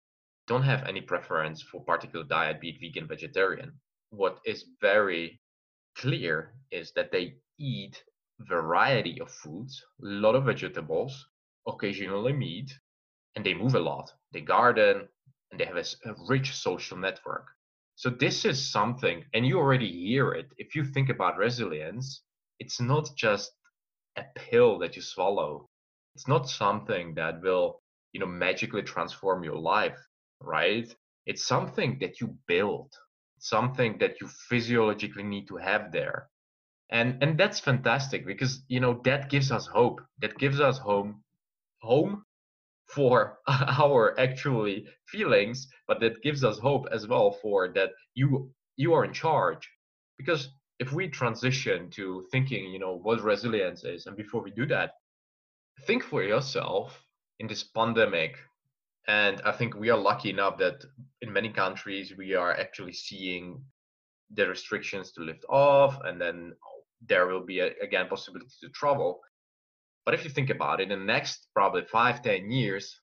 don't 0.46 0.64
have 0.64 0.84
any 0.84 1.00
preference 1.00 1.62
for 1.62 1.82
particular 1.86 2.26
diet, 2.26 2.60
be 2.60 2.72
it 2.72 2.80
vegan, 2.82 3.08
vegetarian. 3.08 3.72
What 4.10 4.40
is 4.46 4.66
very 4.82 5.40
clear 5.96 6.54
is 6.72 6.92
that 6.98 7.14
they 7.14 7.36
eat 7.58 8.04
variety 8.42 9.22
of 9.22 9.32
foods, 9.32 9.82
a 10.02 10.06
lot 10.06 10.36
of 10.36 10.44
vegetables, 10.44 11.26
occasionally 11.66 12.34
meat, 12.34 12.70
and 13.38 13.46
they 13.46 13.54
move 13.54 13.76
a 13.76 13.80
lot. 13.80 14.12
They 14.34 14.42
garden 14.42 15.08
and 15.52 15.60
they 15.60 15.66
have 15.66 15.78
a, 15.78 15.86
a 16.10 16.16
rich 16.28 16.52
social 16.54 16.98
network. 16.98 17.48
So 17.96 18.10
this 18.10 18.46
is 18.46 18.72
something, 18.72 19.26
and 19.34 19.46
you 19.46 19.58
already 19.60 19.92
hear 19.92 20.32
it. 20.34 20.52
If 20.58 20.76
you 20.76 20.86
think 20.86 21.10
about 21.10 21.38
resilience, 21.38 22.24
it's 22.60 22.80
not 22.80 23.10
just 23.16 23.52
a 24.18 24.24
pill 24.36 24.80
that 24.80 24.96
you 24.96 25.02
swallow. 25.02 25.70
It's 26.16 26.28
not 26.28 26.50
something 26.50 27.14
that 27.16 27.42
will, 27.42 27.82
you 28.14 28.20
know, 28.20 28.26
magically 28.28 28.84
transform 28.84 29.44
your 29.44 29.58
life, 29.58 29.98
right? 30.40 30.94
It's 31.26 31.46
something 31.46 31.98
that 32.00 32.20
you 32.22 32.38
build, 32.48 32.94
something 33.40 33.98
that 34.00 34.22
you 34.22 34.28
physiologically 34.28 35.24
need 35.24 35.48
to 35.48 35.58
have 35.58 35.92
there. 35.92 36.30
And 36.90 37.22
and 37.24 37.38
that's 37.38 37.60
fantastic 37.60 38.26
because 38.26 38.64
you 38.68 38.80
know 38.80 39.02
that 39.06 39.30
gives 39.30 39.52
us 39.52 39.68
hope. 39.68 40.02
That 40.20 40.38
gives 40.38 40.60
us 40.60 40.78
home 40.80 41.24
home 41.82 42.26
for 42.88 43.40
our 43.48 44.20
actually 44.20 44.86
feelings 45.08 45.68
but 45.88 46.00
that 46.00 46.22
gives 46.22 46.44
us 46.44 46.60
hope 46.60 46.86
as 46.92 47.08
well 47.08 47.32
for 47.42 47.70
that 47.74 47.92
you 48.16 48.52
you 48.76 48.94
are 48.94 49.06
in 49.06 49.14
charge. 49.14 49.70
Because 50.18 50.50
if 50.80 50.92
we 50.92 51.08
transition 51.08 51.90
to 51.92 52.26
thinking 52.32 52.72
you 52.72 52.80
know 52.80 52.96
what 53.04 53.22
resilience 53.22 53.84
is 53.84 54.06
and 54.06 54.18
before 54.18 54.42
we 54.44 54.52
do 54.52 54.66
that 54.66 54.92
think 55.88 56.04
for 56.04 56.24
yourself 56.24 57.02
in 57.40 57.48
this 57.48 57.64
pandemic 57.64 58.38
and 59.08 59.42
i 59.46 59.52
think 59.52 59.76
we 59.76 59.90
are 59.90 59.98
lucky 59.98 60.30
enough 60.30 60.58
that 60.58 60.84
in 61.22 61.32
many 61.32 61.50
countries 61.50 62.14
we 62.18 62.34
are 62.34 62.54
actually 62.60 62.94
seeing 62.94 63.62
the 64.34 64.48
restrictions 64.48 65.12
to 65.12 65.22
lift 65.22 65.46
off 65.50 65.98
and 66.06 66.20
then 66.20 66.54
there 67.08 67.28
will 67.28 67.46
be 67.46 67.60
a, 67.60 67.72
again 67.82 68.08
possibility 68.08 68.56
to 68.62 68.70
travel 68.70 69.20
but 70.06 70.14
if 70.14 70.24
you 70.24 70.30
think 70.30 70.50
about 70.50 70.82
it, 70.82 70.92
in 70.92 71.00
the 71.00 71.06
next 71.06 71.48
probably 71.54 71.84
five, 71.92 72.22
ten 72.22 72.52
years, 72.52 73.00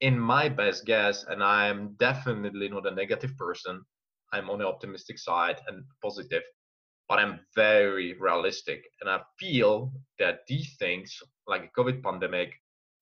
in 0.00 0.18
my 0.18 0.48
best 0.48 0.84
guess, 0.84 1.24
and 1.24 1.42
I'm 1.42 1.94
definitely 1.98 2.68
not 2.68 2.86
a 2.86 2.94
negative 2.94 3.36
person, 3.36 3.82
I'm 4.32 4.50
on 4.50 4.58
the 4.58 4.66
optimistic 4.66 5.18
side 5.18 5.60
and 5.68 5.84
positive, 6.02 6.42
but 7.08 7.18
I'm 7.18 7.40
very 7.54 8.14
realistic. 8.18 8.84
And 9.00 9.08
I 9.08 9.20
feel 9.38 9.92
that 10.18 10.40
these 10.48 10.76
things, 10.78 11.22
like 11.46 11.64
a 11.64 11.80
COVID 11.80 12.02
pandemic 12.02 12.52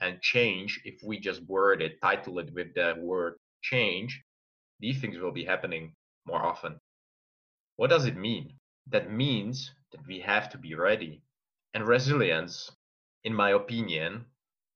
and 0.00 0.20
change, 0.20 0.80
if 0.84 1.00
we 1.04 1.18
just 1.18 1.42
word 1.48 1.80
it, 1.80 2.00
title 2.02 2.38
it 2.38 2.52
with 2.52 2.74
the 2.74 2.94
word 3.00 3.34
change, 3.62 4.20
these 4.80 5.00
things 5.00 5.18
will 5.18 5.32
be 5.32 5.44
happening 5.44 5.94
more 6.26 6.44
often. 6.44 6.78
What 7.76 7.90
does 7.90 8.06
it 8.06 8.16
mean? 8.16 8.54
That 8.88 9.12
means 9.12 9.70
that 9.92 10.06
we 10.06 10.20
have 10.20 10.50
to 10.50 10.58
be 10.58 10.74
ready. 10.74 11.22
And 11.74 11.86
resilience 11.86 12.70
in 13.24 13.34
my 13.34 13.50
opinion, 13.50 14.24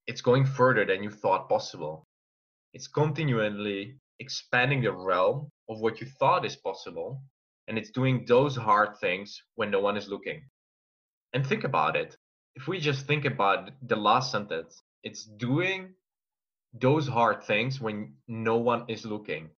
it's 0.06 0.20
going 0.20 0.44
further 0.44 0.84
than 0.84 1.02
you 1.02 1.10
thought 1.10 1.48
possible. 1.48 2.06
It's 2.72 2.86
continually 2.86 3.98
expanding 4.20 4.82
the 4.82 4.92
realm 4.92 5.50
of 5.68 5.80
what 5.80 6.00
you 6.00 6.06
thought 6.06 6.44
is 6.44 6.56
possible, 6.56 7.20
and 7.68 7.76
it's 7.78 7.90
doing 7.90 8.24
those 8.26 8.56
hard 8.56 8.96
things 8.98 9.42
when 9.56 9.70
no 9.70 9.80
one 9.80 9.96
is 9.96 10.08
looking. 10.08 10.42
And 11.32 11.46
think 11.46 11.64
about 11.64 11.96
it. 11.96 12.16
If 12.54 12.68
we 12.68 12.78
just 12.78 13.06
think 13.06 13.24
about 13.24 13.70
the 13.82 13.96
last 13.96 14.30
sentence, 14.30 14.82
it's 15.02 15.24
doing 15.24 15.94
those 16.72 17.08
hard 17.08 17.42
things 17.42 17.80
when 17.80 18.14
no 18.28 18.56
one 18.56 18.84
is 18.88 19.04
looking. 19.04 19.50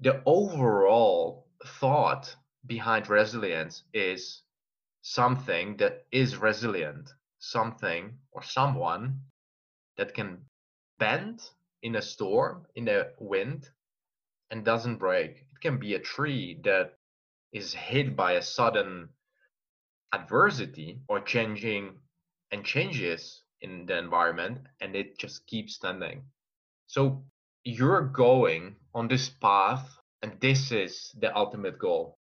The 0.00 0.22
overall 0.26 1.46
thought 1.80 2.34
behind 2.66 3.08
resilience 3.08 3.84
is 3.94 4.42
something 5.02 5.76
that 5.76 6.04
is 6.10 6.36
resilient 6.36 7.10
something 7.38 8.18
or 8.32 8.42
someone 8.42 9.20
that 9.96 10.14
can 10.14 10.38
bend 10.98 11.42
in 11.82 11.96
a 11.96 12.02
storm, 12.02 12.66
in 12.74 12.88
a 12.88 13.06
wind, 13.18 13.68
and 14.50 14.64
doesn't 14.64 14.96
break. 14.96 15.46
It 15.50 15.60
can 15.60 15.78
be 15.78 15.94
a 15.94 16.00
tree 16.00 16.60
that 16.64 16.98
is 17.52 17.74
hit 17.74 18.16
by 18.16 18.32
a 18.32 18.42
sudden 18.42 19.08
adversity 20.12 21.00
or 21.08 21.20
changing 21.20 21.98
and 22.50 22.64
changes 22.64 23.42
in 23.60 23.86
the 23.86 23.98
environment 23.98 24.58
and 24.80 24.94
it 24.94 25.18
just 25.18 25.46
keeps 25.46 25.74
standing. 25.74 26.22
So 26.86 27.24
you're 27.64 28.02
going 28.02 28.76
on 28.94 29.08
this 29.08 29.28
path 29.28 29.88
and 30.22 30.40
this 30.40 30.72
is 30.72 31.14
the 31.20 31.36
ultimate 31.36 31.78
goal. 31.78 32.18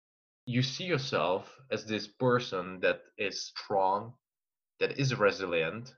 You 0.45 0.61
see 0.61 0.85
yourself 0.85 1.57
as 1.71 1.85
this 1.85 2.07
person 2.07 2.79
that 2.81 3.01
is 3.17 3.47
strong, 3.47 4.13
that 4.81 4.99
is 4.99 5.15
resilient, 5.15 5.93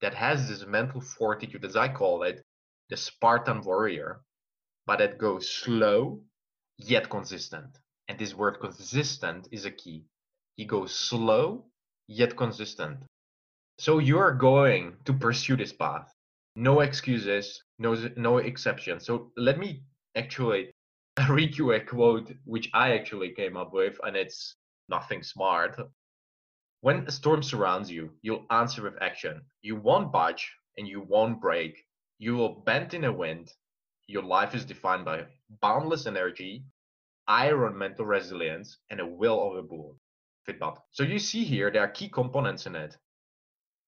that 0.00 0.12
has 0.12 0.48
this 0.48 0.66
mental 0.66 1.00
fortitude, 1.00 1.64
as 1.64 1.76
I 1.76 1.88
call 1.88 2.24
it, 2.24 2.44
the 2.90 2.96
Spartan 2.96 3.62
warrior, 3.62 4.20
but 4.84 4.98
that 4.98 5.16
goes 5.16 5.48
slow 5.48 6.20
yet 6.76 7.08
consistent. 7.08 7.78
And 8.08 8.18
this 8.18 8.34
word 8.34 8.58
consistent 8.60 9.48
is 9.52 9.64
a 9.64 9.70
key. 9.70 10.04
He 10.56 10.64
goes 10.64 10.92
slow 10.94 11.66
yet 12.08 12.36
consistent. 12.36 12.98
So 13.78 13.98
you're 13.98 14.32
going 14.32 14.96
to 15.04 15.12
pursue 15.12 15.56
this 15.56 15.72
path. 15.72 16.12
No 16.56 16.80
excuses, 16.80 17.62
no 17.78 17.94
no 18.16 18.38
exceptions. 18.38 19.04
So 19.04 19.30
let 19.36 19.58
me 19.58 19.82
actually 20.16 20.72
read 21.28 21.56
you 21.58 21.72
a 21.72 21.80
quote 21.80 22.32
which 22.44 22.70
I 22.72 22.94
actually 22.94 23.32
came 23.32 23.56
up 23.56 23.72
with, 23.72 23.98
and 24.02 24.16
it's 24.16 24.56
nothing 24.88 25.22
smart. 25.22 25.78
When 26.80 27.06
a 27.06 27.10
storm 27.10 27.42
surrounds 27.42 27.90
you, 27.90 28.12
you'll 28.22 28.46
answer 28.50 28.82
with 28.82 29.02
action. 29.02 29.42
You 29.62 29.76
won't 29.76 30.12
budge 30.12 30.52
and 30.76 30.86
you 30.86 31.00
won't 31.00 31.40
break. 31.40 31.84
You 32.18 32.36
will 32.36 32.62
bend 32.64 32.94
in 32.94 33.04
a 33.04 33.12
wind. 33.12 33.52
Your 34.06 34.22
life 34.22 34.54
is 34.54 34.64
defined 34.64 35.04
by 35.04 35.26
boundless 35.60 36.06
energy, 36.06 36.64
iron 37.26 37.76
mental 37.76 38.06
resilience, 38.06 38.78
and 38.90 39.00
a 39.00 39.06
will 39.06 39.50
of 39.50 39.56
a 39.56 39.62
bull. 39.62 39.98
Fitbot. 40.46 40.78
So 40.92 41.02
you 41.02 41.18
see 41.18 41.44
here, 41.44 41.70
there 41.70 41.82
are 41.82 41.88
key 41.88 42.08
components 42.08 42.66
in 42.66 42.76
it. 42.76 42.96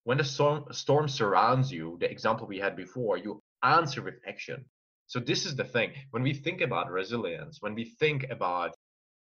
When 0.05 0.19
the 0.19 0.25
storm, 0.25 0.65
storm 0.73 1.09
surrounds 1.09 1.71
you, 1.71 1.99
the 2.01 2.11
example 2.11 2.47
we 2.47 2.59
had 2.59 2.75
before, 2.75 3.19
you 3.19 3.43
answer 3.63 4.03
with 4.03 4.15
action. 4.27 4.65
So 5.07 5.21
this 5.21 5.47
is 5.47 5.55
the 5.55 5.65
thing. 5.65 5.93
When 6.11 6.23
we 6.23 6.35
think 6.35 6.61
about 6.63 6.91
resilience, 6.91 7.59
when 7.61 7.75
we 7.75 7.85
think 7.85 8.27
about 8.31 8.75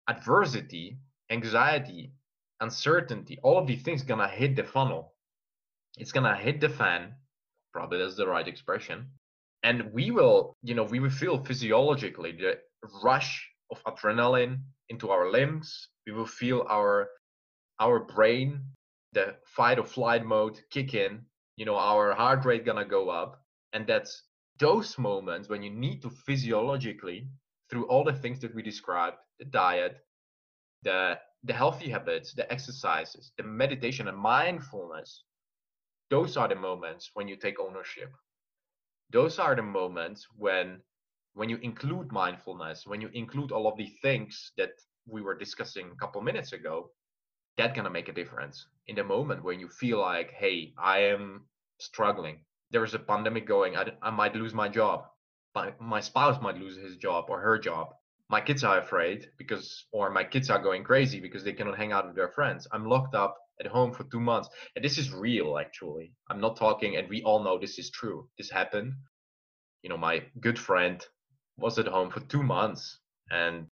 adversity, 0.08 0.98
anxiety, 1.30 2.12
uncertainty, 2.62 3.38
all 3.42 3.58
of 3.58 3.66
these 3.66 3.82
things 3.82 4.02
gonna 4.02 4.28
hit 4.28 4.56
the 4.56 4.64
funnel. 4.64 5.14
It's 5.98 6.12
gonna 6.12 6.36
hit 6.36 6.60
the 6.60 6.68
fan, 6.68 7.14
probably 7.72 7.98
that's 7.98 8.16
the 8.16 8.26
right 8.26 8.48
expression. 8.48 9.06
And 9.62 9.92
we 9.92 10.10
will, 10.10 10.56
you 10.62 10.74
know, 10.74 10.84
we 10.84 11.00
will 11.00 11.10
feel 11.10 11.44
physiologically 11.44 12.32
the 12.32 12.58
rush 13.04 13.48
of 13.70 13.82
adrenaline 13.84 14.60
into 14.88 15.10
our 15.10 15.30
limbs. 15.30 15.88
We 16.06 16.12
will 16.12 16.26
feel 16.26 16.66
our 16.68 17.08
our 17.80 18.00
brain, 18.00 18.60
the 19.12 19.36
fight 19.44 19.78
or 19.78 19.84
flight 19.84 20.24
mode 20.24 20.60
kick 20.70 20.94
in. 20.94 21.22
You 21.56 21.66
know, 21.66 21.76
our 21.76 22.14
heart 22.14 22.44
rate 22.44 22.64
gonna 22.64 22.84
go 22.84 23.10
up. 23.10 23.42
And 23.72 23.86
that's 23.86 24.24
those 24.58 24.98
moments 24.98 25.48
when 25.48 25.62
you 25.62 25.70
need 25.70 26.02
to 26.02 26.10
physiologically 26.10 27.28
through 27.70 27.86
all 27.88 28.04
the 28.04 28.12
things 28.12 28.38
that 28.40 28.54
we 28.54 28.62
described 28.62 29.16
the 29.38 29.46
diet, 29.46 29.96
the, 30.82 31.18
the 31.44 31.52
healthy 31.52 31.90
habits, 31.90 32.34
the 32.34 32.50
exercises, 32.52 33.32
the 33.36 33.42
meditation, 33.42 34.08
and 34.08 34.16
mindfulness 34.16 35.24
those 36.12 36.36
are 36.36 36.46
the 36.46 36.54
moments 36.54 37.10
when 37.14 37.26
you 37.26 37.36
take 37.36 37.58
ownership. 37.58 38.12
Those 39.10 39.38
are 39.38 39.56
the 39.56 39.62
moments 39.62 40.26
when 40.36 40.82
when 41.32 41.48
you 41.48 41.56
include 41.62 42.12
mindfulness, 42.12 42.86
when 42.86 43.00
you 43.00 43.08
include 43.14 43.50
all 43.50 43.66
of 43.66 43.78
the 43.78 43.86
things 44.02 44.52
that 44.58 44.72
we 45.06 45.22
were 45.22 45.34
discussing 45.34 45.90
a 45.90 45.96
couple 45.96 46.20
minutes 46.20 46.52
ago, 46.52 46.90
that's 47.56 47.74
gonna 47.74 47.88
make 47.88 48.10
a 48.10 48.12
difference. 48.12 48.66
In 48.88 48.96
the 48.96 49.04
moment 49.04 49.42
when 49.42 49.58
you 49.58 49.70
feel 49.70 50.00
like, 50.00 50.32
hey, 50.32 50.74
I 50.76 50.98
am 50.98 51.46
struggling, 51.78 52.44
there 52.70 52.84
is 52.84 52.92
a 52.92 52.98
pandemic 52.98 53.46
going, 53.46 53.74
I, 53.74 53.90
I 54.02 54.10
might 54.10 54.36
lose 54.36 54.52
my 54.52 54.68
job, 54.68 55.06
my, 55.54 55.72
my 55.80 56.02
spouse 56.02 56.42
might 56.42 56.58
lose 56.58 56.76
his 56.76 56.98
job 56.98 57.24
or 57.30 57.40
her 57.40 57.58
job. 57.58 57.94
My 58.32 58.40
kids 58.40 58.64
are 58.64 58.78
afraid 58.78 59.28
because, 59.36 59.84
or 59.92 60.08
my 60.10 60.24
kids 60.24 60.48
are 60.48 60.58
going 60.58 60.84
crazy 60.84 61.20
because 61.20 61.44
they 61.44 61.52
cannot 61.52 61.76
hang 61.76 61.92
out 61.92 62.06
with 62.06 62.16
their 62.16 62.30
friends. 62.30 62.66
I'm 62.72 62.86
locked 62.86 63.14
up 63.14 63.36
at 63.60 63.66
home 63.66 63.92
for 63.92 64.04
two 64.04 64.20
months. 64.20 64.48
And 64.74 64.82
this 64.82 64.96
is 64.96 65.12
real, 65.12 65.58
actually. 65.58 66.14
I'm 66.30 66.40
not 66.40 66.56
talking, 66.56 66.96
and 66.96 67.10
we 67.10 67.22
all 67.24 67.44
know 67.44 67.58
this 67.58 67.78
is 67.78 67.90
true. 67.90 68.30
This 68.38 68.50
happened. 68.50 68.94
You 69.82 69.90
know, 69.90 69.98
my 69.98 70.24
good 70.40 70.58
friend 70.58 71.04
was 71.58 71.78
at 71.78 71.86
home 71.86 72.10
for 72.10 72.20
two 72.20 72.42
months, 72.42 72.98
and 73.30 73.66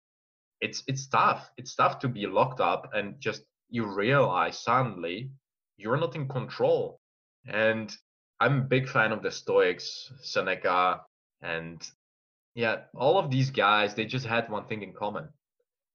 it's 0.61 0.83
it's 0.87 1.09
tough. 1.09 1.50
It's 1.57 1.75
tough 1.75 1.99
to 2.00 2.09
be 2.09 2.26
locked 2.26 2.61
up 2.61 2.90
and 2.93 3.19
just 3.19 3.43
you 3.71 3.87
realize 3.87 4.59
suddenly 4.59 5.31
you're 5.79 5.97
not 5.97 6.17
in 6.17 6.29
control. 6.29 7.00
And 7.47 7.90
I'm 8.40 8.59
a 8.59 8.69
big 8.75 8.90
fan 8.90 9.12
of 9.12 9.23
the 9.23 9.31
Stoics, 9.31 10.12
Seneca, 10.21 11.00
and 11.40 11.81
yeah, 12.61 12.76
all 12.95 13.19
of 13.19 13.31
these 13.31 13.50
guys, 13.50 13.95
they 13.95 14.05
just 14.05 14.26
had 14.26 14.50
one 14.50 14.67
thing 14.67 14.83
in 14.83 14.93
common. 14.93 15.29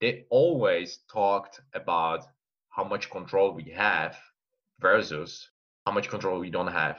They 0.02 0.26
always 0.32 1.00
talked 1.14 1.62
about 1.76 2.26
how 2.70 2.84
much 2.84 3.12
control 3.12 3.52
we 3.54 3.72
have 3.76 4.18
versus 4.80 5.48
how 5.86 5.92
much 5.92 6.10
control 6.10 6.40
we 6.40 6.50
don't 6.50 6.72
have. 6.72 6.98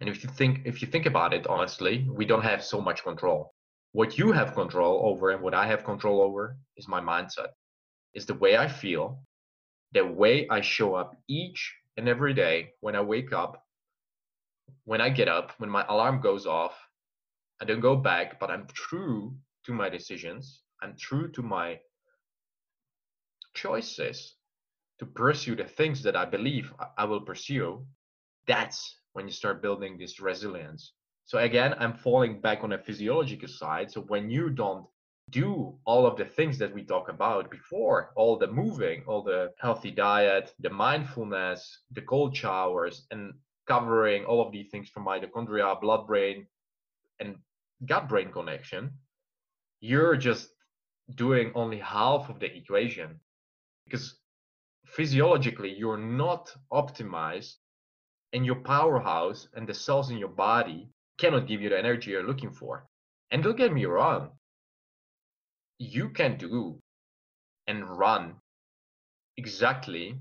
And 0.00 0.08
if 0.08 0.22
you 0.22 0.28
think 0.28 0.60
if 0.66 0.82
you 0.82 0.88
think 0.88 1.06
about 1.06 1.32
it 1.32 1.46
honestly, 1.46 2.06
we 2.10 2.26
don't 2.26 2.44
have 2.44 2.62
so 2.62 2.78
much 2.80 3.02
control. 3.02 3.54
What 3.92 4.18
you 4.18 4.32
have 4.32 4.54
control 4.54 5.00
over 5.10 5.30
and 5.30 5.42
what 5.42 5.54
I 5.54 5.66
have 5.66 5.82
control 5.82 6.20
over 6.20 6.58
is 6.76 6.86
my 6.86 7.00
mindset. 7.00 7.52
Is 8.12 8.26
the 8.26 8.34
way 8.34 8.58
I 8.58 8.68
feel, 8.68 9.22
the 9.92 10.04
way 10.04 10.46
I 10.50 10.60
show 10.60 10.94
up 10.94 11.16
each 11.26 11.74
and 11.96 12.06
every 12.06 12.34
day 12.34 12.74
when 12.80 12.94
I 12.94 13.00
wake 13.00 13.32
up, 13.32 13.64
when 14.84 15.00
I 15.00 15.08
get 15.08 15.28
up, 15.28 15.52
when 15.56 15.70
my 15.70 15.86
alarm 15.88 16.20
goes 16.20 16.46
off, 16.46 16.87
I 17.60 17.64
don't 17.64 17.80
go 17.80 17.96
back, 17.96 18.38
but 18.38 18.50
I'm 18.50 18.66
true 18.72 19.34
to 19.64 19.72
my 19.72 19.88
decisions. 19.88 20.62
I'm 20.80 20.94
true 20.96 21.28
to 21.32 21.42
my 21.42 21.80
choices 23.54 24.34
to 24.98 25.06
pursue 25.06 25.56
the 25.56 25.64
things 25.64 26.02
that 26.02 26.16
I 26.16 26.24
believe 26.24 26.72
I 26.96 27.04
will 27.04 27.20
pursue. 27.20 27.84
That's 28.46 28.96
when 29.12 29.26
you 29.26 29.32
start 29.32 29.62
building 29.62 29.98
this 29.98 30.20
resilience. 30.20 30.92
So 31.24 31.38
again, 31.38 31.74
I'm 31.78 31.94
falling 31.94 32.40
back 32.40 32.64
on 32.64 32.72
a 32.72 32.78
physiological 32.78 33.48
side. 33.48 33.90
So 33.90 34.02
when 34.02 34.30
you 34.30 34.50
don't 34.50 34.86
do 35.30 35.76
all 35.84 36.06
of 36.06 36.16
the 36.16 36.24
things 36.24 36.58
that 36.58 36.72
we 36.72 36.84
talk 36.84 37.08
about 37.08 37.50
before, 37.50 38.12
all 38.16 38.38
the 38.38 38.46
moving, 38.46 39.02
all 39.06 39.22
the 39.22 39.52
healthy 39.60 39.90
diet, 39.90 40.54
the 40.60 40.70
mindfulness, 40.70 41.80
the 41.92 42.00
cold 42.02 42.34
showers, 42.34 43.06
and 43.10 43.34
covering 43.66 44.24
all 44.24 44.40
of 44.40 44.52
these 44.52 44.70
things 44.70 44.88
from 44.88 45.04
mitochondria, 45.04 45.78
blood 45.80 46.06
brain, 46.06 46.46
and 47.20 47.36
gut 47.84 48.08
brain 48.08 48.30
connection, 48.32 48.92
you're 49.80 50.16
just 50.16 50.48
doing 51.14 51.52
only 51.54 51.78
half 51.78 52.28
of 52.28 52.38
the 52.40 52.54
equation 52.54 53.20
because 53.84 54.18
physiologically 54.86 55.74
you're 55.76 55.98
not 55.98 56.54
optimized 56.72 57.54
and 58.32 58.44
your 58.44 58.56
powerhouse 58.56 59.48
and 59.54 59.66
the 59.66 59.74
cells 59.74 60.10
in 60.10 60.18
your 60.18 60.28
body 60.28 60.88
cannot 61.18 61.46
give 61.46 61.60
you 61.60 61.68
the 61.68 61.78
energy 61.78 62.10
you're 62.10 62.26
looking 62.26 62.52
for. 62.52 62.86
And 63.30 63.42
don't 63.42 63.56
get 63.56 63.72
me 63.72 63.84
wrong, 63.84 64.30
you 65.78 66.10
can 66.10 66.36
do 66.36 66.80
and 67.66 67.88
run 67.88 68.34
exactly 69.36 70.18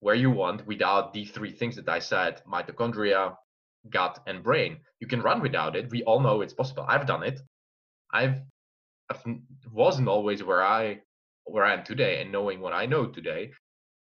where 0.00 0.14
you 0.14 0.30
want 0.30 0.66
without 0.66 1.12
these 1.12 1.30
three 1.30 1.52
things 1.52 1.76
that 1.76 1.88
I 1.88 1.98
said 1.98 2.42
mitochondria, 2.50 3.36
gut, 3.88 4.18
and 4.26 4.42
brain. 4.42 4.78
You 5.00 5.06
can 5.06 5.22
run 5.22 5.40
without 5.40 5.76
it. 5.76 5.90
We 5.90 6.02
all 6.04 6.20
know 6.20 6.42
it's 6.42 6.52
possible. 6.52 6.84
I've 6.88 7.06
done 7.06 7.22
it. 7.22 7.40
I've, 8.12 8.40
I've 9.10 9.22
wasn't 9.72 10.08
always 10.08 10.42
where 10.42 10.62
I 10.62 11.00
where 11.44 11.64
I 11.64 11.72
am 11.72 11.84
today 11.84 12.20
and 12.20 12.30
knowing 12.30 12.60
what 12.60 12.72
I 12.72 12.86
know 12.86 13.06
today, 13.06 13.50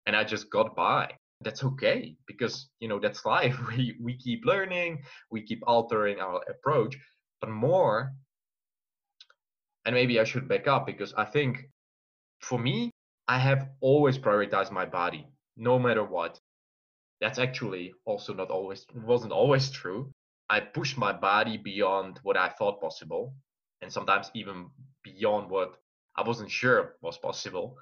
and 0.05 0.15
I 0.15 0.23
just 0.23 0.49
got 0.49 0.75
by. 0.75 1.11
That's 1.41 1.63
okay 1.63 2.15
because 2.25 2.69
you 2.79 2.87
know 2.87 2.99
that's 2.99 3.25
life. 3.25 3.57
We 3.69 3.97
we 4.01 4.17
keep 4.17 4.45
learning, 4.45 5.03
we 5.31 5.41
keep 5.41 5.61
altering 5.67 6.19
our 6.19 6.41
approach, 6.49 6.97
but 7.41 7.49
more. 7.49 8.13
And 9.85 9.93
maybe 9.93 10.19
I 10.19 10.23
should 10.23 10.47
back 10.47 10.65
up 10.67 10.85
because 10.85 11.13
I 11.15 11.25
think, 11.25 11.67
for 12.39 12.57
me, 12.57 12.89
I 13.27 13.37
have 13.37 13.69
always 13.81 14.17
prioritized 14.17 14.71
my 14.71 14.85
body, 14.85 15.27
no 15.57 15.77
matter 15.77 16.05
what. 16.05 16.39
That's 17.23 17.39
actually 17.39 17.93
also 18.03 18.33
not 18.33 18.51
always 18.51 18.85
wasn't 18.93 19.31
always 19.31 19.71
true. 19.71 20.11
I 20.49 20.59
pushed 20.59 20.97
my 20.97 21.13
body 21.13 21.55
beyond 21.55 22.19
what 22.23 22.35
I 22.35 22.49
thought 22.49 22.81
possible, 22.81 23.33
and 23.81 23.89
sometimes 23.89 24.29
even 24.35 24.69
beyond 25.05 25.49
what 25.49 25.77
I 26.17 26.27
wasn't 26.27 26.51
sure 26.51 26.97
was 27.01 27.17
possible. 27.17 27.77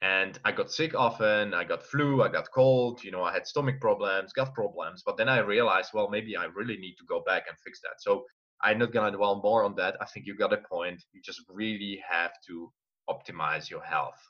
And 0.00 0.36
I 0.44 0.50
got 0.50 0.72
sick 0.72 0.96
often. 0.96 1.54
I 1.54 1.62
got 1.62 1.84
flu. 1.84 2.22
I 2.22 2.28
got 2.28 2.50
cold. 2.50 3.04
You 3.04 3.12
know, 3.12 3.22
I 3.22 3.32
had 3.32 3.46
stomach 3.46 3.80
problems, 3.80 4.32
gut 4.32 4.52
problems. 4.52 5.04
But 5.06 5.16
then 5.16 5.28
I 5.28 5.38
realized, 5.38 5.90
well, 5.94 6.10
maybe 6.10 6.36
I 6.36 6.46
really 6.46 6.76
need 6.76 6.96
to 6.96 7.04
go 7.08 7.22
back 7.24 7.44
and 7.48 7.56
fix 7.64 7.80
that. 7.82 8.00
So 8.00 8.24
I'm 8.64 8.78
not 8.80 8.92
gonna 8.92 9.16
dwell 9.16 9.40
more 9.44 9.62
on 9.62 9.76
that. 9.76 9.96
I 10.00 10.06
think 10.06 10.26
you 10.26 10.36
got 10.36 10.52
a 10.52 10.58
point. 10.68 11.00
You 11.12 11.22
just 11.22 11.42
really 11.48 12.02
have 12.10 12.32
to 12.48 12.72
optimize 13.08 13.70
your 13.70 13.84
health. 13.84 14.20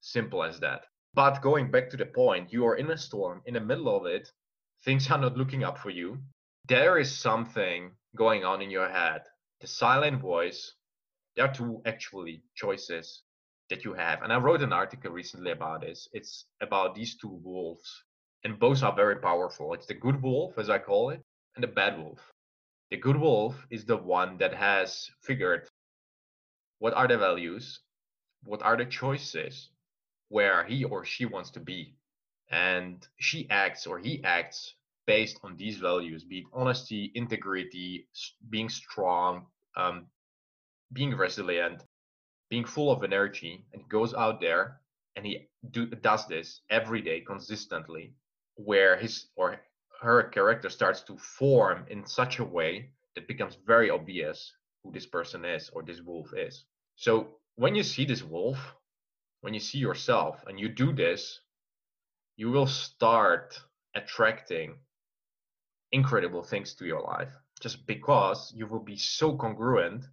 Simple 0.00 0.42
as 0.42 0.58
that. 0.60 0.86
But 1.14 1.42
going 1.42 1.70
back 1.70 1.90
to 1.90 1.96
the 1.96 2.06
point, 2.06 2.52
you 2.52 2.66
are 2.66 2.76
in 2.76 2.90
a 2.90 2.96
storm, 2.96 3.42
in 3.46 3.54
the 3.54 3.60
middle 3.60 3.94
of 3.96 4.06
it. 4.06 4.30
Things 4.84 5.10
are 5.10 5.18
not 5.18 5.36
looking 5.36 5.64
up 5.64 5.78
for 5.78 5.90
you. 5.90 6.18
There 6.68 6.98
is 6.98 7.10
something 7.10 7.92
going 8.16 8.44
on 8.44 8.62
in 8.62 8.70
your 8.70 8.88
head. 8.88 9.22
The 9.60 9.66
silent 9.66 10.20
voice 10.20 10.74
there 11.36 11.44
are 11.44 11.54
two 11.54 11.80
actually 11.86 12.42
choices 12.54 13.22
that 13.68 13.84
you 13.84 13.94
have. 13.94 14.22
And 14.22 14.32
I 14.32 14.38
wrote 14.38 14.62
an 14.62 14.72
article 14.72 15.12
recently 15.12 15.52
about 15.52 15.82
this. 15.82 16.08
It's 16.12 16.44
about 16.60 16.94
these 16.94 17.16
two 17.16 17.40
wolves, 17.42 18.04
and 18.44 18.58
both 18.58 18.82
are 18.82 18.94
very 18.94 19.16
powerful. 19.16 19.72
It's 19.74 19.86
the 19.86 19.94
good 19.94 20.20
wolf, 20.20 20.58
as 20.58 20.68
I 20.68 20.78
call 20.78 21.10
it, 21.10 21.22
and 21.54 21.62
the 21.62 21.68
bad 21.68 21.98
wolf. 21.98 22.20
The 22.90 22.96
good 22.96 23.16
wolf 23.16 23.54
is 23.70 23.84
the 23.84 23.96
one 23.96 24.38
that 24.38 24.52
has 24.54 25.10
figured 25.22 25.68
what 26.80 26.94
are 26.94 27.06
the 27.06 27.18
values, 27.18 27.80
what 28.42 28.62
are 28.62 28.76
the 28.76 28.86
choices, 28.86 29.70
where 30.30 30.64
he 30.64 30.84
or 30.84 31.04
she 31.04 31.26
wants 31.26 31.50
to 31.50 31.60
be. 31.60 31.94
And 32.50 33.06
she 33.18 33.46
acts 33.50 33.86
or 33.86 33.98
he 33.98 34.24
acts 34.24 34.74
based 35.06 35.38
on 35.42 35.56
these 35.56 35.76
values 35.76 36.24
be 36.24 36.38
it 36.38 36.46
honesty, 36.52 37.12
integrity, 37.14 38.08
being 38.48 38.68
strong, 38.68 39.46
um, 39.76 40.06
being 40.92 41.10
resilient, 41.10 41.84
being 42.48 42.64
full 42.64 42.90
of 42.90 43.04
energy, 43.04 43.64
and 43.72 43.88
goes 43.88 44.14
out 44.14 44.40
there 44.40 44.80
and 45.16 45.26
he 45.26 45.48
do, 45.70 45.86
does 45.86 46.26
this 46.26 46.62
every 46.70 47.02
day 47.02 47.20
consistently, 47.20 48.14
where 48.54 48.96
his 48.96 49.26
or 49.36 49.60
her 50.00 50.22
character 50.30 50.70
starts 50.70 51.02
to 51.02 51.16
form 51.18 51.84
in 51.90 52.06
such 52.06 52.38
a 52.38 52.44
way 52.44 52.90
that 53.14 53.28
becomes 53.28 53.58
very 53.66 53.90
obvious 53.90 54.52
who 54.82 54.92
this 54.92 55.06
person 55.06 55.44
is 55.44 55.70
or 55.74 55.82
this 55.82 56.00
wolf 56.00 56.32
is. 56.34 56.64
So 56.96 57.36
when 57.56 57.74
you 57.74 57.82
see 57.82 58.04
this 58.04 58.22
wolf, 58.22 58.58
when 59.40 59.54
you 59.54 59.60
see 59.60 59.78
yourself 59.78 60.44
and 60.46 60.58
you 60.60 60.68
do 60.68 60.92
this, 60.92 61.40
you 62.36 62.50
will 62.50 62.66
start 62.66 63.60
attracting 63.94 64.74
incredible 65.92 66.42
things 66.42 66.74
to 66.74 66.86
your 66.86 67.02
life 67.02 67.32
just 67.60 67.86
because 67.86 68.52
you 68.56 68.66
will 68.66 68.80
be 68.80 68.96
so 68.96 69.36
congruent 69.36 70.04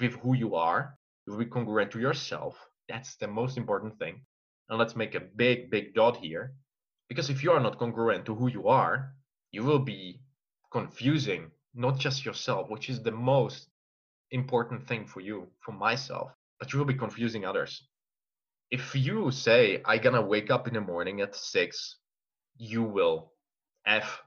with 0.00 0.14
who 0.14 0.34
you 0.34 0.54
are. 0.54 0.96
You'll 1.26 1.38
be 1.38 1.46
congruent 1.46 1.90
to 1.92 2.00
yourself. 2.00 2.56
That's 2.88 3.16
the 3.16 3.28
most 3.28 3.56
important 3.56 3.98
thing. 3.98 4.22
And 4.68 4.78
let's 4.78 4.96
make 4.96 5.14
a 5.14 5.20
big, 5.20 5.70
big 5.70 5.94
dot 5.94 6.16
here. 6.16 6.54
Because 7.08 7.28
if 7.28 7.42
you 7.42 7.52
are 7.52 7.60
not 7.60 7.78
congruent 7.78 8.24
to 8.26 8.34
who 8.34 8.48
you 8.48 8.68
are, 8.68 9.12
you 9.52 9.62
will 9.62 9.78
be 9.78 10.20
confusing 10.72 11.50
not 11.74 11.98
just 11.98 12.24
yourself, 12.24 12.70
which 12.70 12.88
is 12.88 13.02
the 13.02 13.10
most 13.12 13.68
important 14.30 14.86
thing 14.86 15.06
for 15.06 15.20
you, 15.20 15.48
for 15.60 15.72
myself, 15.72 16.30
but 16.58 16.72
you 16.72 16.78
will 16.78 16.86
be 16.86 16.94
confusing 16.94 17.44
others. 17.44 17.86
If 18.74 18.96
you 18.96 19.30
say, 19.30 19.80
I'm 19.84 20.02
gonna 20.02 20.20
wake 20.20 20.50
up 20.50 20.66
in 20.66 20.74
the 20.74 20.80
morning 20.80 21.20
at 21.20 21.36
six, 21.36 21.98
you 22.56 22.82
will 22.82 23.32
F 23.86 24.20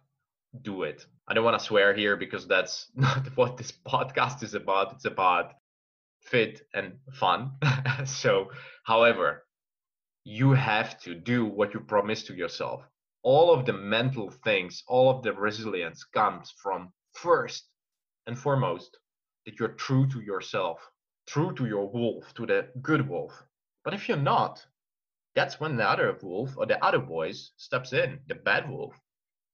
do 0.61 0.83
it. 0.83 1.05
I 1.27 1.33
don't 1.33 1.43
want 1.43 1.59
to 1.59 1.65
swear 1.65 1.93
here 1.93 2.15
because 2.15 2.47
that's 2.47 2.89
not 2.95 3.27
what 3.35 3.57
this 3.57 3.73
podcast 3.73 4.43
is 4.43 4.53
about. 4.53 4.93
It's 4.93 5.03
about 5.03 5.55
fit 6.21 6.61
and 6.73 6.93
fun. 7.11 7.57
so, 8.05 8.51
however, 8.85 9.45
you 10.23 10.53
have 10.53 10.97
to 11.01 11.13
do 11.13 11.45
what 11.45 11.73
you 11.73 11.81
promise 11.81 12.23
to 12.23 12.33
yourself. 12.33 12.87
All 13.23 13.51
of 13.53 13.65
the 13.65 13.73
mental 13.73 14.31
things, 14.45 14.81
all 14.87 15.09
of 15.09 15.23
the 15.23 15.33
resilience 15.33 16.05
comes 16.05 16.53
from 16.63 16.93
first 17.11 17.67
and 18.27 18.39
foremost 18.39 18.97
that 19.45 19.59
you're 19.59 19.75
true 19.75 20.07
to 20.07 20.21
yourself, 20.21 20.79
true 21.25 21.53
to 21.55 21.65
your 21.65 21.91
wolf, 21.91 22.33
to 22.35 22.45
the 22.45 22.69
good 22.81 23.09
wolf. 23.09 23.43
But 23.87 23.93
if 23.93 24.09
you're 24.09 24.17
not, 24.17 24.67
that's 25.33 25.61
when 25.61 25.77
the 25.77 25.89
other 25.89 26.19
wolf 26.21 26.57
or 26.57 26.65
the 26.65 26.83
other 26.83 26.97
voice 26.97 27.53
steps 27.55 27.93
in, 27.93 28.19
the 28.27 28.35
bad 28.35 28.69
wolf. 28.69 28.93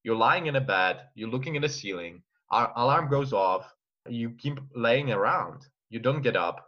You're 0.01 0.15
lying 0.15 0.47
in 0.47 0.55
a 0.55 0.59
bed, 0.59 1.01
you're 1.13 1.29
looking 1.29 1.55
at 1.55 1.61
the 1.61 1.69
ceiling, 1.69 2.23
our 2.49 2.73
alarm 2.75 3.11
goes 3.11 3.31
off, 3.31 3.71
you 4.09 4.31
keep 4.31 4.59
laying 4.73 5.11
around, 5.11 5.67
you 5.91 5.99
don't 5.99 6.23
get 6.23 6.35
up, 6.35 6.67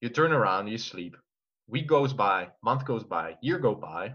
you 0.00 0.08
turn 0.08 0.32
around, 0.32 0.66
you 0.66 0.78
sleep, 0.78 1.16
week 1.68 1.86
goes 1.86 2.12
by, 2.12 2.48
month 2.60 2.84
goes 2.84 3.04
by, 3.04 3.36
year 3.40 3.60
go 3.60 3.72
by, 3.72 4.12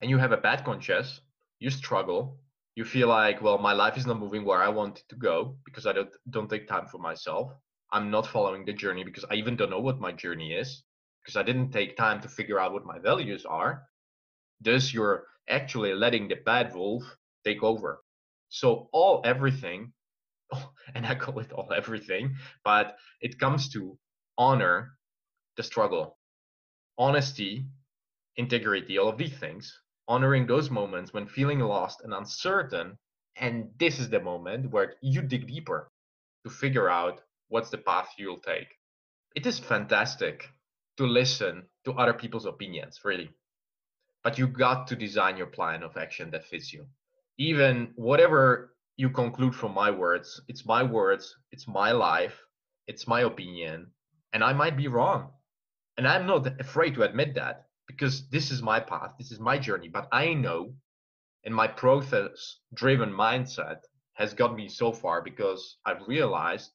and 0.00 0.08
you 0.08 0.16
have 0.16 0.30
a 0.30 0.36
bad 0.36 0.64
conscience, 0.64 1.22
you 1.58 1.70
struggle, 1.70 2.38
you 2.76 2.84
feel 2.84 3.08
like, 3.08 3.42
well, 3.42 3.58
my 3.58 3.72
life 3.72 3.96
is 3.96 4.06
not 4.06 4.20
moving 4.20 4.44
where 4.44 4.62
I 4.62 4.68
want 4.68 5.00
it 5.00 5.08
to 5.08 5.16
go 5.16 5.56
because 5.64 5.86
I 5.88 5.92
don't 5.92 6.14
don't 6.30 6.48
take 6.48 6.68
time 6.68 6.86
for 6.86 6.98
myself. 6.98 7.52
I'm 7.90 8.12
not 8.12 8.28
following 8.28 8.64
the 8.64 8.72
journey 8.72 9.02
because 9.02 9.24
I 9.28 9.34
even 9.34 9.56
don't 9.56 9.70
know 9.70 9.80
what 9.80 9.98
my 9.98 10.12
journey 10.12 10.52
is 10.52 10.84
because 11.22 11.36
I 11.36 11.42
didn't 11.42 11.70
take 11.70 11.96
time 11.96 12.20
to 12.22 12.28
figure 12.28 12.58
out 12.58 12.72
what 12.72 12.84
my 12.84 12.98
values 12.98 13.44
are. 13.46 13.84
Thus, 14.60 14.92
you're 14.92 15.26
actually 15.48 15.94
letting 15.94 16.28
the 16.28 16.36
bad 16.36 16.74
wolf 16.74 17.04
take 17.44 17.62
over. 17.62 18.02
So 18.48 18.88
all 18.92 19.22
everything, 19.24 19.92
and 20.94 21.06
I 21.06 21.14
call 21.14 21.38
it 21.38 21.52
all 21.52 21.72
everything, 21.72 22.36
but 22.64 22.96
it 23.20 23.38
comes 23.38 23.68
to 23.70 23.98
honor 24.38 24.96
the 25.56 25.62
struggle 25.62 26.18
honesty, 26.98 27.66
integrity, 28.36 28.98
all 28.98 29.08
of 29.08 29.18
these 29.18 29.36
things, 29.38 29.80
honoring 30.08 30.46
those 30.46 30.70
moments 30.70 31.12
when 31.12 31.26
feeling 31.26 31.58
lost 31.60 32.02
and 32.04 32.12
uncertain. 32.12 32.98
And 33.36 33.70
this 33.78 33.98
is 33.98 34.10
the 34.10 34.20
moment 34.20 34.70
where 34.70 34.94
you 35.00 35.22
dig 35.22 35.46
deeper 35.46 35.90
to 36.44 36.50
figure 36.50 36.90
out 36.90 37.22
what's 37.48 37.70
the 37.70 37.78
path 37.78 38.10
you'll 38.18 38.40
take. 38.40 38.68
It 39.34 39.46
is 39.46 39.58
fantastic 39.58 40.50
to 40.96 41.06
listen 41.06 41.64
to 41.84 41.92
other 41.92 42.12
people's 42.12 42.46
opinions, 42.46 43.00
really. 43.04 43.30
But 44.22 44.38
you 44.38 44.46
got 44.46 44.86
to 44.88 44.96
design 44.96 45.36
your 45.36 45.46
plan 45.46 45.82
of 45.82 45.96
action 45.96 46.30
that 46.30 46.44
fits 46.44 46.72
you. 46.72 46.86
Even 47.38 47.92
whatever 47.96 48.74
you 48.96 49.10
conclude 49.10 49.54
from 49.54 49.74
my 49.74 49.90
words, 49.90 50.40
it's 50.48 50.64
my 50.66 50.82
words, 50.82 51.34
it's 51.50 51.66
my 51.66 51.92
life, 51.92 52.38
it's 52.86 53.06
my 53.08 53.22
opinion, 53.22 53.90
and 54.32 54.44
I 54.44 54.52
might 54.52 54.76
be 54.76 54.88
wrong. 54.88 55.30
And 55.96 56.06
I'm 56.06 56.26
not 56.26 56.60
afraid 56.60 56.94
to 56.94 57.02
admit 57.02 57.34
that 57.34 57.66
because 57.86 58.28
this 58.28 58.50
is 58.50 58.62
my 58.62 58.80
path, 58.80 59.14
this 59.18 59.32
is 59.32 59.40
my 59.40 59.58
journey. 59.58 59.88
But 59.88 60.08
I 60.12 60.34
know, 60.34 60.74
and 61.44 61.54
my 61.54 61.68
process 61.68 62.58
driven 62.74 63.10
mindset 63.10 63.80
has 64.14 64.34
got 64.34 64.54
me 64.54 64.68
so 64.68 64.92
far 64.92 65.22
because 65.22 65.78
I've 65.84 66.06
realized 66.06 66.70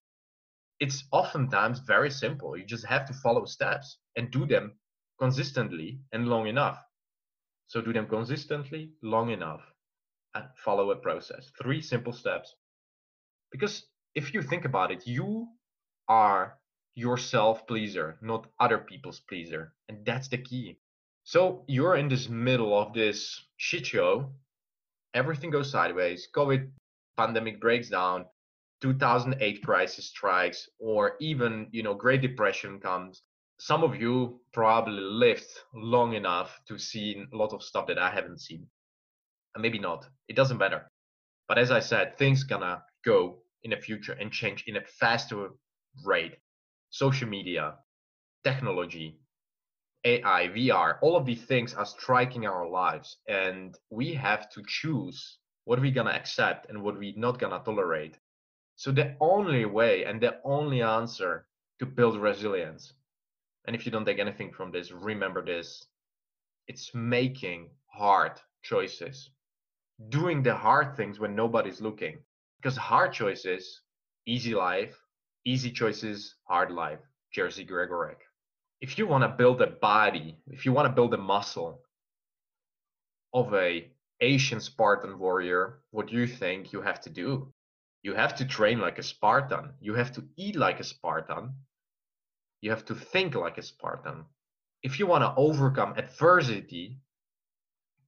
it's 0.80 1.04
oftentimes 1.12 1.80
very 1.80 2.12
simple. 2.12 2.58
You 2.58 2.66
just 2.66 2.86
have 2.86 3.08
to 3.08 3.14
follow 3.14 3.46
steps 3.46 3.98
and 4.18 4.30
do 4.32 4.46
them 4.46 4.74
consistently 5.20 6.02
and 6.12 6.28
long 6.28 6.48
enough. 6.48 6.80
So 7.68 7.82
do 7.82 7.94
them 7.94 8.08
consistently, 8.08 8.92
long 9.02 9.30
enough, 9.30 9.62
and 10.36 10.46
follow 10.66 10.92
a 10.92 10.96
process. 10.96 11.52
Three 11.62 11.82
simple 11.82 12.14
steps. 12.14 12.56
Because 13.52 13.86
if 14.16 14.34
you 14.34 14.42
think 14.42 14.66
about 14.66 14.92
it, 14.92 15.08
you 15.08 15.48
are 16.10 16.58
yourself 16.96 17.68
pleaser, 17.68 18.18
not 18.22 18.48
other 18.60 18.80
people's 18.80 19.20
pleaser. 19.20 19.74
And 19.88 20.06
that's 20.06 20.28
the 20.28 20.40
key. 20.40 20.78
So 21.24 21.64
you're 21.68 21.98
in 21.98 22.10
this 22.10 22.28
middle 22.28 22.78
of 22.78 22.94
this 22.94 23.48
shit 23.58 23.86
show. 23.86 24.32
Everything 25.14 25.52
goes 25.52 25.72
sideways. 25.72 26.28
COVID 26.36 26.70
pandemic 27.18 27.62
breaks 27.62 27.90
down. 27.90 28.26
2008 28.82 29.64
crisis 29.64 30.06
strikes, 30.06 30.70
or 30.80 31.16
even 31.20 31.68
you 31.72 31.82
know 31.82 31.96
Great 31.96 32.22
Depression 32.22 32.80
comes. 32.80 33.24
Some 33.60 33.84
of 33.84 33.96
you 33.96 34.42
probably 34.54 35.02
lived 35.02 35.50
long 35.74 36.14
enough 36.14 36.60
to 36.68 36.78
see 36.78 37.26
a 37.32 37.36
lot 37.36 37.54
of 37.54 37.64
stuff 37.64 37.88
that 37.88 37.98
I 37.98 38.10
haven't 38.12 38.40
seen, 38.42 38.68
and 39.56 39.62
maybe 39.62 39.80
not. 39.80 40.08
It 40.28 40.36
doesn't 40.36 40.58
matter. 40.58 40.92
But 41.48 41.58
as 41.58 41.72
I 41.72 41.80
said, 41.80 42.18
things 42.18 42.44
gonna 42.44 42.84
go 43.04 43.42
in 43.64 43.72
the 43.72 43.78
future 43.78 44.14
and 44.14 44.32
change 44.32 44.64
in 44.68 44.78
a 44.78 44.82
faster 44.82 45.50
rate 46.06 46.38
social 46.90 47.28
media, 47.28 47.76
technology, 48.44 49.20
AI, 50.06 50.48
VR, 50.50 51.00
all 51.02 51.16
of 51.18 51.26
these 51.26 51.44
things 51.44 51.74
are 51.74 51.86
striking 51.86 52.46
our 52.46 52.68
lives. 52.68 53.18
And 53.28 53.76
we 53.90 54.14
have 54.14 54.50
to 54.52 54.64
choose 54.68 55.40
what 55.66 55.82
we're 55.82 55.94
to 55.94 56.08
accept 56.08 56.70
and 56.70 56.82
what 56.82 56.98
we're 56.98 57.14
not 57.18 57.40
to 57.40 57.62
tolerate. 57.66 58.18
So, 58.76 58.92
the 58.92 59.18
only 59.20 59.66
way 59.66 60.06
and 60.06 60.22
the 60.22 60.40
only 60.44 60.82
answer 60.82 61.48
to 61.80 61.86
build 61.86 62.18
resilience, 62.22 62.94
and 63.68 63.76
if 63.76 63.86
you 63.86 63.92
don't 63.92 64.06
take 64.06 64.20
anything 64.20 64.52
from 64.52 64.72
this, 64.72 64.92
remember 64.92 65.44
this 65.46 65.86
it's 66.68 66.94
making 66.94 67.70
hard 67.88 68.34
choices, 68.64 69.30
doing 70.10 70.42
the 70.44 70.56
hard 70.56 70.98
things 70.98 71.20
when 71.20 71.36
nobody's 71.36 71.82
looking. 71.82 72.18
Because 72.58 72.76
hard 72.76 73.14
choices, 73.14 73.82
easy 74.26 74.54
life, 74.56 74.98
Easy 75.48 75.72
choices, 75.72 76.36
hard 76.44 76.72
life. 76.72 77.00
Jerzy 77.34 77.66
Gregorek. 77.66 78.18
If 78.82 78.98
you 78.98 79.08
want 79.08 79.24
to 79.24 79.30
build 79.30 79.62
a 79.62 79.68
body, 79.68 80.36
if 80.48 80.66
you 80.66 80.74
want 80.74 80.88
to 80.90 80.94
build 80.94 81.14
a 81.14 81.18
muscle 81.18 81.84
of 83.34 83.54
a 83.54 83.90
Asian 84.20 84.60
Spartan 84.60 85.18
warrior, 85.18 85.80
what 85.92 86.08
do 86.08 86.16
you 86.16 86.28
think 86.28 86.74
you 86.74 86.82
have 86.82 87.00
to 87.00 87.10
do? 87.10 87.54
You 88.04 88.14
have 88.14 88.36
to 88.36 88.46
train 88.46 88.80
like 88.82 89.00
a 89.00 89.04
Spartan. 89.04 89.72
You 89.80 89.94
have 89.94 90.12
to 90.16 90.26
eat 90.36 90.58
like 90.58 90.82
a 90.82 90.84
Spartan. 90.84 91.54
You 92.62 92.72
have 92.72 92.86
to 92.86 92.96
think 92.96 93.36
like 93.36 93.58
a 93.58 93.62
Spartan. 93.62 94.26
If 94.84 95.00
you 95.00 95.08
want 95.08 95.24
to 95.24 95.34
overcome 95.36 95.94
adversity 95.98 97.00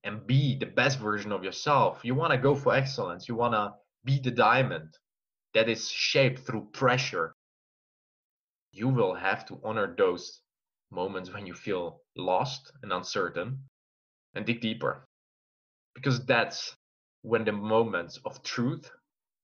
and 0.04 0.26
be 0.26 0.58
the 0.58 0.66
best 0.66 1.00
version 1.00 1.32
of 1.32 1.44
yourself, 1.44 2.04
you 2.04 2.16
want 2.16 2.32
to 2.32 2.38
go 2.38 2.56
for 2.56 2.74
excellence. 2.74 3.28
You 3.28 3.36
want 3.36 3.54
to 3.54 3.74
be 4.06 4.20
the 4.20 4.32
diamond 4.32 4.98
that 5.54 5.70
is 5.70 5.90
shaped 5.90 6.40
through 6.40 6.70
pressure, 6.74 7.36
you 8.72 8.88
will 8.88 9.16
have 9.16 9.46
to 9.48 9.60
honor 9.64 9.94
those 9.98 10.42
moments 10.92 11.34
when 11.34 11.46
you 11.46 11.54
feel 11.54 12.02
lost 12.16 12.72
and 12.82 12.94
uncertain 12.94 13.60
and 14.36 14.46
dig 14.46 14.62
deeper. 14.62 15.08
Because 15.96 16.26
that's 16.26 16.76
when 17.22 17.44
the 17.44 17.52
moments 17.52 18.20
of 18.26 18.42
truth 18.44 18.90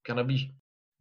gonna 0.05 0.23
be 0.23 0.51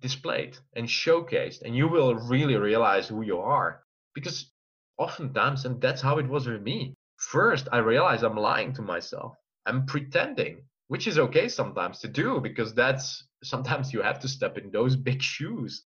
displayed 0.00 0.58
and 0.74 0.86
showcased 0.88 1.62
and 1.62 1.76
you 1.76 1.88
will 1.88 2.14
really 2.14 2.56
realize 2.56 3.08
who 3.08 3.22
you 3.22 3.38
are 3.38 3.83
because 4.14 4.50
oftentimes 4.98 5.64
and 5.64 5.80
that's 5.80 6.02
how 6.02 6.18
it 6.18 6.28
was 6.28 6.46
with 6.46 6.62
me 6.62 6.94
first 7.16 7.68
i 7.72 7.78
realized 7.78 8.22
i'm 8.22 8.36
lying 8.36 8.72
to 8.72 8.82
myself 8.82 9.34
i'm 9.66 9.86
pretending 9.86 10.62
which 10.88 11.06
is 11.06 11.18
okay 11.18 11.48
sometimes 11.48 12.00
to 12.00 12.08
do 12.08 12.40
because 12.40 12.74
that's 12.74 13.26
sometimes 13.42 13.92
you 13.92 14.02
have 14.02 14.20
to 14.20 14.28
step 14.28 14.58
in 14.58 14.70
those 14.70 14.96
big 14.96 15.22
shoes 15.22 15.84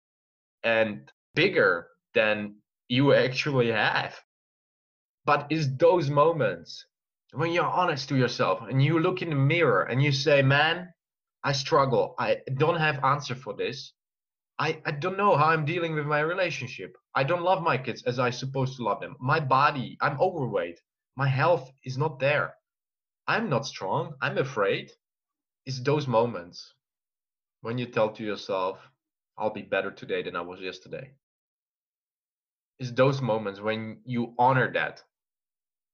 and 0.64 1.12
bigger 1.36 1.88
than 2.14 2.56
you 2.88 3.14
actually 3.14 3.72
have. 3.72 4.16
But 5.26 5.48
it's 5.50 5.68
those 5.78 6.10
moments 6.10 6.86
when 7.34 7.52
you're 7.52 7.66
honest 7.66 8.10
to 8.10 8.18
yourself 8.18 8.62
and 8.70 8.84
you 8.84 9.00
look 9.00 9.22
in 9.22 9.30
the 9.30 9.36
mirror 9.36 9.84
and 9.84 10.02
you 10.02 10.12
say, 10.12 10.42
man, 10.42 10.90
I 11.44 11.52
struggle. 11.52 12.16
I 12.18 12.38
don't 12.56 12.80
have 12.80 13.04
answer 13.04 13.36
for 13.36 13.54
this. 13.54 13.94
I, 14.58 14.82
I 14.86 14.92
don't 14.92 15.18
know 15.18 15.36
how 15.36 15.48
I'm 15.48 15.66
dealing 15.66 15.96
with 15.96 16.06
my 16.06 16.22
relationship. 16.22 16.98
I 17.14 17.24
don't 17.24 17.44
love 17.44 17.62
my 17.62 17.78
kids 17.78 18.04
as 18.04 18.20
I 18.20 18.30
supposed 18.30 18.78
to 18.78 18.84
love 18.84 19.02
them. 19.02 19.16
My 19.20 19.40
body, 19.40 19.98
I'm 20.02 20.20
overweight. 20.20 20.80
My 21.18 21.28
health 21.28 21.72
is 21.84 21.98
not 21.98 22.20
there. 22.20 22.56
I'm 23.28 23.50
not 23.50 23.66
strong. 23.66 24.14
I'm 24.22 24.38
afraid. 24.38 24.92
It's 25.66 25.82
those 25.82 26.08
moments 26.08 26.74
when 27.62 27.78
you 27.78 27.86
tell 27.86 28.12
to 28.12 28.24
yourself, 28.24 28.80
I'll 29.38 29.50
be 29.50 29.64
better 29.64 29.92
today 29.92 30.24
than 30.24 30.36
I 30.36 30.42
was 30.42 30.62
yesterday. 30.62 31.12
It's 32.80 32.92
those 32.92 33.22
moments 33.22 33.60
when 33.60 34.00
you 34.06 34.34
honor 34.38 34.72
that. 34.74 35.04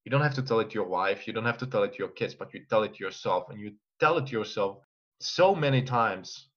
You 0.03 0.11
don't 0.11 0.21
have 0.21 0.35
to 0.35 0.41
tell 0.41 0.59
it 0.59 0.69
to 0.71 0.73
your 0.73 0.87
wife, 0.87 1.27
you 1.27 1.33
don't 1.33 1.45
have 1.45 1.59
to 1.59 1.67
tell 1.67 1.83
it 1.83 1.93
to 1.93 1.99
your 1.99 2.09
kids, 2.09 2.35
but 2.35 2.53
you 2.53 2.65
tell 2.69 2.83
it 2.83 2.95
to 2.95 3.03
yourself 3.03 3.49
and 3.49 3.59
you 3.59 3.73
tell 3.99 4.17
it 4.17 4.27
to 4.27 4.31
yourself 4.33 4.79
so 5.19 5.55
many 5.55 5.81
times 5.81 6.49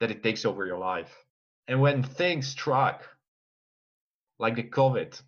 that 0.00 0.10
it 0.10 0.22
takes 0.22 0.44
over 0.44 0.66
your 0.66 0.78
life. 0.78 1.12
And 1.72 1.80
when 1.80 2.02
things 2.02 2.48
struck, 2.48 3.08
like 4.38 4.56
the 4.56 4.62
COVID 4.62 5.18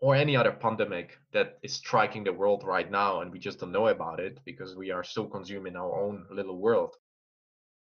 or 0.00 0.14
any 0.14 0.36
other 0.36 0.52
pandemic 0.52 1.18
that 1.32 1.60
is 1.62 1.72
striking 1.72 2.24
the 2.24 2.32
world 2.34 2.62
right 2.62 2.90
now, 2.90 3.22
and 3.22 3.32
we 3.32 3.38
just 3.38 3.58
don't 3.58 3.72
know 3.72 3.86
about 3.86 4.20
it 4.20 4.38
because 4.44 4.76
we 4.76 4.90
are 4.90 5.02
so 5.02 5.24
consumed 5.24 5.66
in 5.66 5.76
our 5.76 5.98
own 5.98 6.26
little 6.30 6.58
world, 6.58 6.94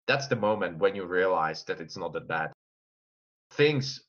that's 0.08 0.26
the 0.26 0.34
moment 0.34 0.78
when 0.78 0.96
you 0.96 1.04
realize 1.04 1.62
that 1.66 1.80
it's 1.80 1.96
not 1.96 2.12
that 2.14 2.26
bad. 2.26 2.50
Things 3.52 4.00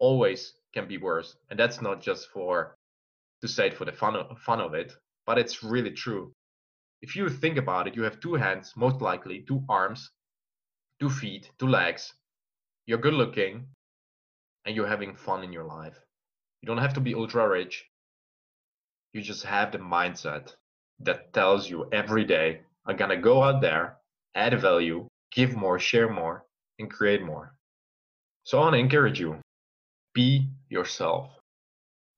always 0.00 0.54
can 0.74 0.88
be 0.88 0.98
worse. 0.98 1.36
And 1.50 1.56
that's 1.56 1.80
not 1.80 2.00
just 2.00 2.30
for 2.30 2.74
to 3.42 3.46
say 3.46 3.68
it 3.68 3.74
for 3.74 3.84
the 3.84 3.92
fun 3.92 4.16
of, 4.16 4.36
fun 4.40 4.60
of 4.60 4.74
it, 4.74 4.92
but 5.24 5.38
it's 5.38 5.62
really 5.62 5.92
true. 5.92 6.32
If 7.00 7.14
you 7.14 7.28
think 7.28 7.58
about 7.58 7.86
it, 7.86 7.94
you 7.94 8.02
have 8.02 8.18
two 8.18 8.34
hands, 8.34 8.72
most 8.74 9.00
likely, 9.00 9.44
two 9.46 9.62
arms, 9.68 10.10
two 10.98 11.10
feet, 11.10 11.48
two 11.60 11.68
legs. 11.68 12.12
You're 12.86 12.98
good 12.98 13.14
looking 13.14 13.66
and 14.64 14.76
you're 14.76 14.86
having 14.86 15.14
fun 15.14 15.44
in 15.44 15.52
your 15.52 15.64
life. 15.64 15.98
You 16.60 16.66
don't 16.66 16.78
have 16.78 16.94
to 16.94 17.00
be 17.00 17.14
ultra 17.14 17.48
rich. 17.48 17.86
You 19.12 19.22
just 19.22 19.44
have 19.44 19.72
the 19.72 19.78
mindset 19.78 20.54
that 21.00 21.32
tells 21.32 21.68
you 21.68 21.88
every 21.92 22.24
day, 22.24 22.60
I'm 22.86 22.96
going 22.96 23.10
to 23.10 23.16
go 23.16 23.42
out 23.42 23.60
there, 23.60 23.96
add 24.34 24.58
value, 24.60 25.06
give 25.32 25.56
more, 25.56 25.78
share 25.78 26.12
more, 26.12 26.44
and 26.78 26.90
create 26.90 27.22
more. 27.22 27.54
So 28.44 28.58
I 28.58 28.62
want 28.62 28.74
to 28.74 28.78
encourage 28.78 29.20
you 29.20 29.38
be 30.14 30.48
yourself. 30.68 31.30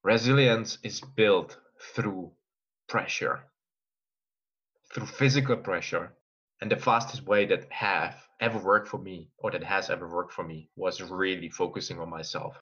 Resilience 0.02 0.78
is 0.82 1.00
built 1.00 1.58
through 1.94 2.32
pressure, 2.88 3.44
through 4.92 5.06
physical 5.06 5.56
pressure. 5.56 6.12
And 6.62 6.70
the 6.70 6.76
fastest 6.76 7.26
way 7.26 7.44
that 7.46 7.66
have 7.72 8.14
ever 8.40 8.56
worked 8.56 8.86
for 8.86 8.98
me, 8.98 9.28
or 9.38 9.50
that 9.50 9.64
has 9.64 9.90
ever 9.90 10.08
worked 10.08 10.32
for 10.32 10.44
me, 10.44 10.68
was 10.76 11.02
really 11.02 11.48
focusing 11.48 11.98
on 11.98 12.08
myself. 12.08 12.56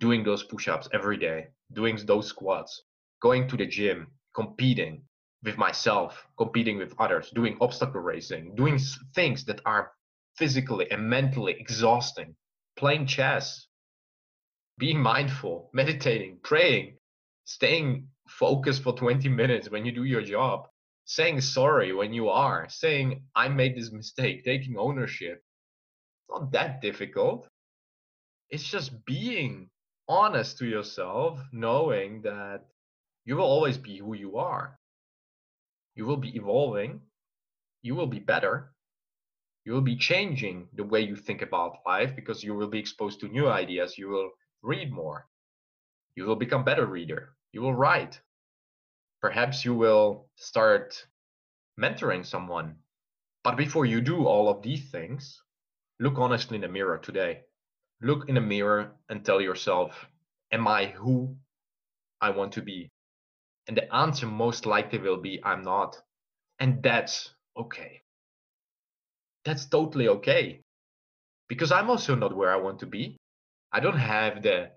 Doing 0.00 0.22
those 0.22 0.42
push 0.42 0.68
ups 0.68 0.86
every 0.92 1.16
day, 1.16 1.48
doing 1.72 1.96
those 2.04 2.26
squats, 2.26 2.82
going 3.22 3.48
to 3.48 3.56
the 3.56 3.64
gym, 3.64 4.08
competing 4.34 5.02
with 5.42 5.56
myself, 5.56 6.26
competing 6.36 6.76
with 6.76 6.92
others, 6.98 7.30
doing 7.30 7.56
obstacle 7.62 8.02
racing, 8.02 8.54
doing 8.54 8.78
things 9.14 9.46
that 9.46 9.62
are 9.64 9.92
physically 10.36 10.90
and 10.90 11.08
mentally 11.08 11.56
exhausting, 11.58 12.36
playing 12.76 13.06
chess, 13.06 13.66
being 14.76 15.00
mindful, 15.00 15.70
meditating, 15.72 16.38
praying, 16.42 16.98
staying 17.46 18.08
focused 18.28 18.82
for 18.82 18.92
20 18.92 19.26
minutes 19.30 19.70
when 19.70 19.86
you 19.86 19.92
do 19.92 20.04
your 20.04 20.20
job, 20.20 20.68
saying 21.06 21.40
sorry 21.40 21.92
when 21.92 22.12
you 22.12 22.28
are, 22.28 22.68
saying, 22.68 23.22
I 23.34 23.48
made 23.48 23.76
this 23.76 23.92
mistake, 23.92 24.44
taking 24.44 24.76
ownership. 24.76 25.38
It's 25.38 26.28
not 26.28 26.52
that 26.52 26.82
difficult. 26.82 27.48
It's 28.50 28.68
just 28.68 29.04
being 29.06 29.70
honest 30.08 30.58
to 30.58 30.66
yourself, 30.66 31.40
knowing 31.52 32.22
that 32.22 32.64
you 33.24 33.36
will 33.36 33.44
always 33.44 33.78
be 33.78 33.98
who 33.98 34.14
you 34.14 34.36
are. 34.36 34.78
You 35.94 36.06
will 36.06 36.16
be 36.16 36.36
evolving. 36.36 37.00
You 37.82 37.94
will 37.94 38.08
be 38.08 38.20
better. 38.20 38.72
You 39.64 39.72
will 39.72 39.80
be 39.80 39.96
changing 39.96 40.68
the 40.74 40.84
way 40.84 41.00
you 41.00 41.16
think 41.16 41.42
about 41.42 41.78
life 41.86 42.14
because 42.16 42.42
you 42.42 42.54
will 42.54 42.68
be 42.68 42.78
exposed 42.78 43.20
to 43.20 43.28
new 43.28 43.48
ideas. 43.48 43.96
You 43.96 44.08
will 44.08 44.30
read 44.62 44.92
more. 44.92 45.26
You 46.16 46.24
will 46.24 46.36
become 46.36 46.64
better 46.64 46.86
reader. 46.86 47.34
You 47.52 47.62
will 47.62 47.74
write. 47.74 48.20
Perhaps 49.26 49.64
you 49.64 49.74
will 49.74 50.28
start 50.36 51.04
mentoring 51.76 52.24
someone. 52.24 52.76
But 53.42 53.56
before 53.56 53.84
you 53.84 54.00
do 54.00 54.24
all 54.24 54.48
of 54.48 54.62
these 54.62 54.88
things, 54.92 55.42
look 55.98 56.16
honestly 56.16 56.54
in 56.54 56.60
the 56.60 56.68
mirror 56.68 56.96
today. 56.98 57.40
Look 58.00 58.28
in 58.28 58.36
the 58.36 58.40
mirror 58.40 58.92
and 59.08 59.24
tell 59.24 59.40
yourself, 59.40 60.06
Am 60.52 60.68
I 60.68 60.86
who 60.86 61.36
I 62.20 62.30
want 62.30 62.52
to 62.52 62.62
be? 62.62 62.88
And 63.66 63.76
the 63.76 63.92
answer 63.92 64.28
most 64.28 64.64
likely 64.64 65.00
will 65.00 65.20
be, 65.20 65.40
I'm 65.42 65.62
not. 65.62 66.00
And 66.60 66.80
that's 66.80 67.34
okay. 67.56 68.02
That's 69.44 69.66
totally 69.66 70.06
okay. 70.06 70.62
Because 71.48 71.72
I'm 71.72 71.90
also 71.90 72.14
not 72.14 72.36
where 72.36 72.52
I 72.52 72.62
want 72.62 72.78
to 72.78 72.86
be. 72.86 73.16
I 73.72 73.80
don't 73.80 73.98
have 73.98 74.44
the 74.44 74.70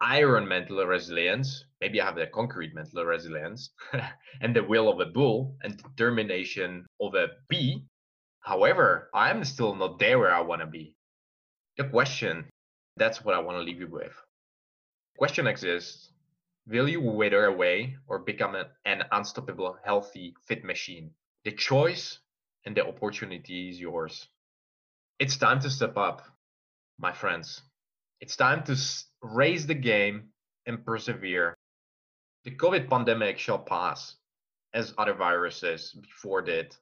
iron 0.00 0.48
mental 0.48 0.84
resilience. 0.86 1.64
Maybe 1.80 2.00
I 2.00 2.06
have 2.06 2.16
the 2.16 2.26
concrete 2.26 2.74
mental 2.74 3.04
resilience 3.04 3.70
and 4.40 4.54
the 4.54 4.64
will 4.64 4.88
of 4.88 5.00
a 5.00 5.06
bull 5.06 5.56
and 5.62 5.76
determination 5.76 6.86
of 7.00 7.14
a 7.14 7.28
bee. 7.48 7.84
However, 8.40 9.10
I'm 9.14 9.44
still 9.44 9.74
not 9.74 9.98
there 9.98 10.18
where 10.18 10.34
I 10.34 10.40
want 10.40 10.62
to 10.62 10.66
be. 10.66 10.94
The 11.76 11.84
question, 11.84 12.46
that's 12.96 13.24
what 13.24 13.34
I 13.34 13.38
want 13.38 13.58
to 13.58 13.62
leave 13.62 13.80
you 13.80 13.88
with. 13.88 14.12
Question 15.18 15.46
exists 15.46 16.12
Will 16.66 16.88
you 16.88 17.00
wither 17.00 17.46
away 17.46 17.96
or 18.06 18.18
become 18.20 18.54
an, 18.54 18.66
an 18.84 19.02
unstoppable, 19.12 19.76
healthy, 19.84 20.34
fit 20.46 20.64
machine? 20.64 21.10
The 21.44 21.52
choice 21.52 22.20
and 22.64 22.76
the 22.76 22.86
opportunity 22.86 23.70
is 23.70 23.80
yours. 23.80 24.28
It's 25.18 25.36
time 25.36 25.60
to 25.60 25.70
step 25.70 25.96
up, 25.96 26.22
my 26.98 27.12
friends. 27.12 27.62
It's 28.20 28.36
time 28.36 28.62
to 28.64 28.76
raise 29.22 29.66
the 29.66 29.74
game 29.74 30.28
and 30.66 30.84
persevere. 30.84 31.56
The 32.44 32.56
COVID 32.56 32.88
pandemic 32.88 33.38
shall 33.38 33.58
pass, 33.58 34.16
as 34.72 34.94
other 34.98 35.14
viruses 35.14 35.92
before 35.92 36.42
did. 36.42 36.76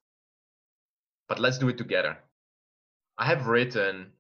But 1.29 1.41
let's 1.41 1.59
do 1.59 1.69
it 1.69 1.79
together. 1.79 2.19
I 3.19 3.27
have 3.27 3.47
written 3.47 4.13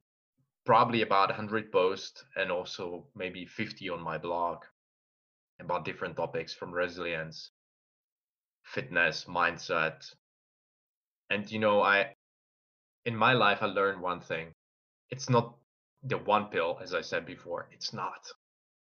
probably 0.66 1.02
about 1.02 1.31
100 1.31 1.72
posts 1.72 2.24
and 2.37 2.50
also 2.50 3.07
maybe 3.14 3.46
50 3.46 3.88
on 3.90 4.02
my 4.02 4.18
blog 4.18 4.64
about 5.61 5.85
different 5.85 6.16
topics 6.16 6.52
from 6.52 6.72
resilience, 6.72 7.50
fitness, 8.64 9.24
mindset. 9.24 10.12
And 11.31 11.50
you 11.50 11.59
know, 11.59 11.83
I 11.83 12.14
in 13.07 13.16
my 13.16 13.33
life 13.33 13.62
I 13.62 13.66
learned 13.66 14.02
one 14.02 14.20
thing. 14.20 14.52
It's 15.11 15.31
not 15.31 15.54
the 16.02 16.18
one 16.18 16.46
pill, 16.46 16.78
as 16.82 16.94
I 16.94 17.00
said 17.00 17.26
before. 17.26 17.68
It's 17.72 17.92
not. 17.92 18.26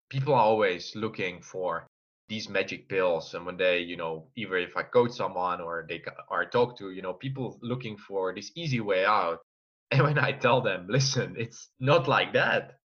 People 0.10 0.34
are 0.34 0.41
always 0.41 0.95
looking 0.95 1.41
for 1.41 1.88
these 2.30 2.49
magic 2.49 2.89
pills. 2.89 3.34
And 3.34 3.45
when 3.45 3.58
they, 3.58 3.80
you 3.80 3.97
know, 3.97 4.28
either 4.36 4.58
if 4.58 4.76
I 4.78 4.84
coach 4.84 5.12
someone 5.12 5.62
or 5.62 5.86
they 5.88 6.04
are 6.30 6.45
talk 6.45 6.78
to, 6.80 6.91
you 6.91 7.02
know, 7.02 7.13
people 7.13 7.60
looking 7.62 7.97
for 7.97 8.34
this 8.34 8.52
easy 8.56 8.80
way 8.80 9.06
out. 9.06 9.39
And 9.91 10.02
when 10.02 10.17
I 10.17 10.32
tell 10.32 10.62
them, 10.62 10.88
listen, 10.89 11.36
it's 11.38 11.69
not 11.80 12.08
like 12.08 12.34
that. 12.34 12.80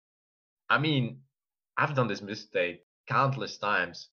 I 0.70 0.78
mean, 0.78 1.20
I've 1.76 1.94
done 1.94 2.08
this 2.08 2.22
mistake 2.22 2.80
countless 3.06 3.58
times, 3.58 4.08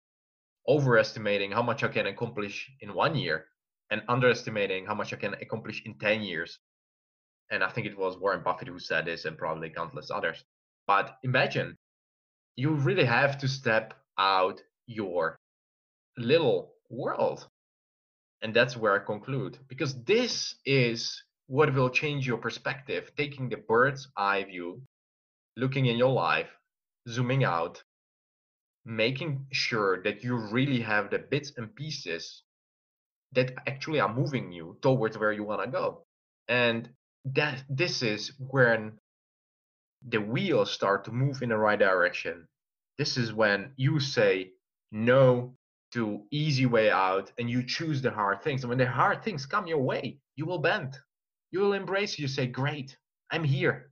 overestimating 0.65 1.51
how 1.51 1.63
much 1.63 1.83
I 1.83 1.89
can 1.89 2.07
accomplish 2.07 2.71
in 2.79 2.93
one 2.93 3.15
year 3.15 3.47
and 3.91 4.03
underestimating 4.07 4.85
how 4.85 4.95
much 4.95 5.11
I 5.11 5.17
can 5.17 5.33
accomplish 5.33 5.81
in 5.85 5.99
10 5.99 6.21
years 6.21 6.59
and 7.49 7.63
I 7.63 7.69
think 7.69 7.87
it 7.87 7.97
was 7.97 8.17
Warren 8.17 8.43
Buffett 8.43 8.67
who 8.67 8.79
said 8.79 9.05
this, 9.05 9.25
and 9.25 9.37
probably 9.37 9.69
countless 9.69 10.11
others. 10.11 10.43
But 10.87 11.17
imagine 11.23 11.75
you 12.55 12.71
really 12.71 13.05
have 13.05 13.37
to 13.39 13.47
step 13.47 13.93
out 14.17 14.61
your 14.87 15.37
little 16.17 16.73
world. 16.89 17.47
And 18.41 18.53
that's 18.53 18.77
where 18.77 18.93
I 18.93 19.05
conclude, 19.05 19.57
because 19.67 20.03
this 20.03 20.55
is 20.65 21.23
what 21.47 21.73
will 21.73 21.89
change 21.89 22.27
your 22.27 22.37
perspective, 22.37 23.11
taking 23.17 23.49
the 23.49 23.57
bird's 23.57 24.07
eye 24.15 24.43
view, 24.43 24.81
looking 25.55 25.85
in 25.87 25.97
your 25.97 26.11
life, 26.11 26.49
zooming 27.09 27.43
out, 27.43 27.81
making 28.85 29.45
sure 29.51 30.03
that 30.03 30.23
you 30.23 30.35
really 30.35 30.81
have 30.81 31.09
the 31.09 31.19
bits 31.19 31.53
and 31.57 31.75
pieces 31.75 32.43
that 33.33 33.53
actually 33.67 33.99
are 33.99 34.13
moving 34.13 34.51
you 34.51 34.77
towards 34.81 35.17
where 35.17 35.31
you 35.31 35.43
want 35.43 35.61
to 35.63 35.71
go. 35.71 36.03
And 36.47 36.89
that 37.33 37.63
this 37.69 38.01
is 38.01 38.31
when 38.39 38.93
the 40.07 40.21
wheels 40.21 40.71
start 40.71 41.05
to 41.05 41.11
move 41.11 41.41
in 41.41 41.49
the 41.49 41.57
right 41.57 41.79
direction. 41.79 42.47
This 42.97 43.17
is 43.17 43.33
when 43.33 43.73
you 43.75 43.99
say 43.99 44.51
no 44.91 45.55
to 45.93 46.25
easy 46.31 46.65
way 46.65 46.89
out 46.89 47.31
and 47.37 47.49
you 47.49 47.63
choose 47.63 48.01
the 48.01 48.11
hard 48.11 48.41
things. 48.41 48.63
And 48.63 48.69
when 48.69 48.77
the 48.77 48.87
hard 48.87 49.23
things 49.23 49.45
come 49.45 49.67
your 49.67 49.81
way, 49.81 50.19
you 50.35 50.45
will 50.45 50.59
bend. 50.59 50.97
You 51.51 51.59
will 51.59 51.73
embrace. 51.73 52.19
You 52.19 52.27
say, 52.27 52.47
"Great, 52.47 52.97
I'm 53.31 53.43
here. 53.43 53.91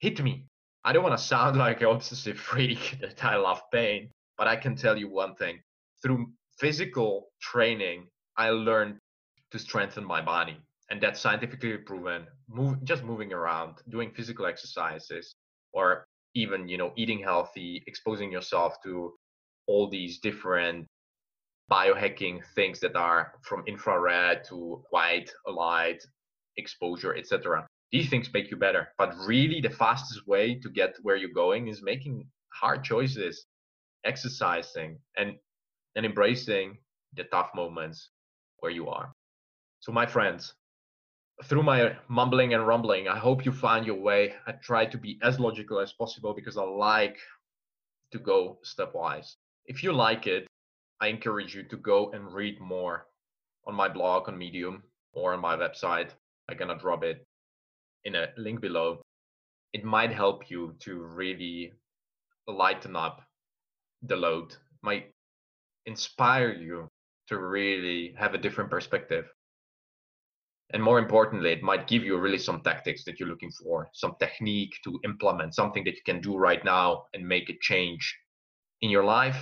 Hit 0.00 0.22
me." 0.22 0.46
I 0.84 0.92
don't 0.92 1.02
want 1.02 1.18
to 1.18 1.24
sound 1.24 1.56
like 1.64 1.80
an 1.80 1.88
obsessive 1.88 2.38
freak 2.38 2.98
that 3.00 3.24
I 3.24 3.36
love 3.36 3.62
pain, 3.72 4.10
but 4.38 4.46
I 4.46 4.56
can 4.56 4.76
tell 4.76 4.96
you 4.96 5.08
one 5.08 5.34
thing: 5.34 5.60
through 6.02 6.32
physical 6.58 7.28
training, 7.40 8.08
I 8.36 8.50
learned 8.50 8.98
to 9.50 9.58
strengthen 9.58 10.04
my 10.04 10.20
body 10.20 10.58
and 10.90 11.00
that's 11.00 11.20
scientifically 11.20 11.76
proven 11.78 12.26
move 12.48 12.82
just 12.84 13.02
moving 13.02 13.32
around 13.32 13.76
doing 13.88 14.10
physical 14.14 14.46
exercises 14.46 15.34
or 15.72 16.06
even 16.34 16.68
you 16.68 16.78
know 16.78 16.92
eating 16.96 17.18
healthy 17.18 17.82
exposing 17.86 18.30
yourself 18.30 18.74
to 18.82 19.12
all 19.66 19.88
these 19.88 20.18
different 20.18 20.86
biohacking 21.70 22.40
things 22.54 22.78
that 22.78 22.94
are 22.94 23.32
from 23.42 23.64
infrared 23.66 24.44
to 24.44 24.82
white 24.90 25.30
light 25.46 26.00
exposure 26.56 27.16
etc 27.16 27.66
these 27.90 28.08
things 28.08 28.32
make 28.32 28.50
you 28.50 28.56
better 28.56 28.88
but 28.98 29.12
really 29.26 29.60
the 29.60 29.70
fastest 29.70 30.26
way 30.26 30.54
to 30.54 30.70
get 30.70 30.94
where 31.02 31.16
you're 31.16 31.30
going 31.30 31.66
is 31.68 31.82
making 31.82 32.24
hard 32.52 32.84
choices 32.84 33.46
exercising 34.04 34.98
and 35.16 35.34
and 35.96 36.06
embracing 36.06 36.78
the 37.14 37.24
tough 37.24 37.50
moments 37.54 38.10
where 38.58 38.70
you 38.70 38.88
are. 38.88 39.12
So 39.80 39.92
my 39.92 40.06
friends 40.06 40.54
through 41.44 41.62
my 41.62 41.96
mumbling 42.08 42.54
and 42.54 42.66
rumbling, 42.66 43.08
I 43.08 43.18
hope 43.18 43.44
you 43.44 43.52
find 43.52 43.86
your 43.86 44.00
way. 44.00 44.34
I 44.46 44.52
try 44.52 44.86
to 44.86 44.98
be 44.98 45.18
as 45.22 45.38
logical 45.38 45.80
as 45.80 45.92
possible 45.92 46.34
because 46.34 46.56
I 46.56 46.62
like 46.62 47.18
to 48.12 48.18
go 48.18 48.58
stepwise. 48.64 49.34
If 49.66 49.82
you 49.82 49.92
like 49.92 50.26
it, 50.26 50.46
I 51.00 51.08
encourage 51.08 51.54
you 51.54 51.62
to 51.64 51.76
go 51.76 52.10
and 52.12 52.32
read 52.32 52.60
more 52.60 53.06
on 53.66 53.74
my 53.74 53.88
blog 53.88 54.28
on 54.28 54.38
Medium 54.38 54.82
or 55.12 55.34
on 55.34 55.40
my 55.40 55.56
website. 55.56 56.10
I'm 56.48 56.56
gonna 56.56 56.78
drop 56.78 57.04
it 57.04 57.26
in 58.04 58.14
a 58.14 58.28
link 58.36 58.60
below. 58.60 59.02
It 59.72 59.84
might 59.84 60.12
help 60.12 60.50
you 60.50 60.74
to 60.80 61.02
really 61.02 61.72
lighten 62.46 62.96
up 62.96 63.20
the 64.02 64.16
load, 64.16 64.54
might 64.82 65.12
inspire 65.84 66.52
you 66.52 66.88
to 67.28 67.38
really 67.38 68.14
have 68.16 68.34
a 68.34 68.38
different 68.38 68.70
perspective. 68.70 69.26
And 70.72 70.82
more 70.82 70.98
importantly, 70.98 71.52
it 71.52 71.62
might 71.62 71.86
give 71.86 72.02
you 72.02 72.18
really 72.18 72.38
some 72.38 72.60
tactics 72.60 73.04
that 73.04 73.20
you're 73.20 73.28
looking 73.28 73.52
for, 73.52 73.88
some 73.92 74.16
technique 74.18 74.74
to 74.84 74.98
implement, 75.04 75.54
something 75.54 75.84
that 75.84 75.94
you 75.94 76.02
can 76.04 76.20
do 76.20 76.36
right 76.36 76.64
now 76.64 77.04
and 77.14 77.26
make 77.26 77.48
a 77.48 77.58
change 77.60 78.16
in 78.80 78.90
your 78.90 79.04
life, 79.04 79.36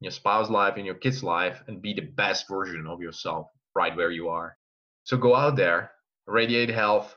in 0.00 0.06
your 0.06 0.12
spouse's 0.12 0.50
life, 0.50 0.78
in 0.78 0.86
your 0.86 0.94
kid's 0.94 1.22
life, 1.22 1.62
and 1.68 1.82
be 1.82 1.92
the 1.92 2.00
best 2.16 2.48
version 2.48 2.86
of 2.86 3.00
yourself 3.00 3.46
right 3.74 3.94
where 3.94 4.10
you 4.10 4.28
are. 4.28 4.56
So 5.04 5.18
go 5.18 5.36
out 5.36 5.56
there, 5.56 5.92
radiate 6.26 6.70
health, 6.70 7.14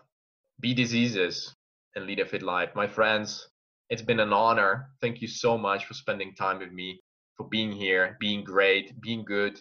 beat 0.59 0.75
diseases, 0.75 1.55
and 1.95 2.05
lead 2.05 2.19
a 2.19 2.25
fit 2.25 2.43
life. 2.43 2.69
My 2.75 2.87
friends, 2.87 3.47
it's 3.89 4.01
been 4.01 4.19
an 4.19 4.33
honor. 4.33 4.89
Thank 5.01 5.21
you 5.21 5.27
so 5.27 5.57
much 5.57 5.85
for 5.85 5.93
spending 5.93 6.35
time 6.35 6.59
with 6.59 6.71
me, 6.71 7.01
for 7.37 7.47
being 7.47 7.71
here, 7.71 8.17
being 8.19 8.43
great, 8.43 8.99
being 9.01 9.23
good. 9.23 9.59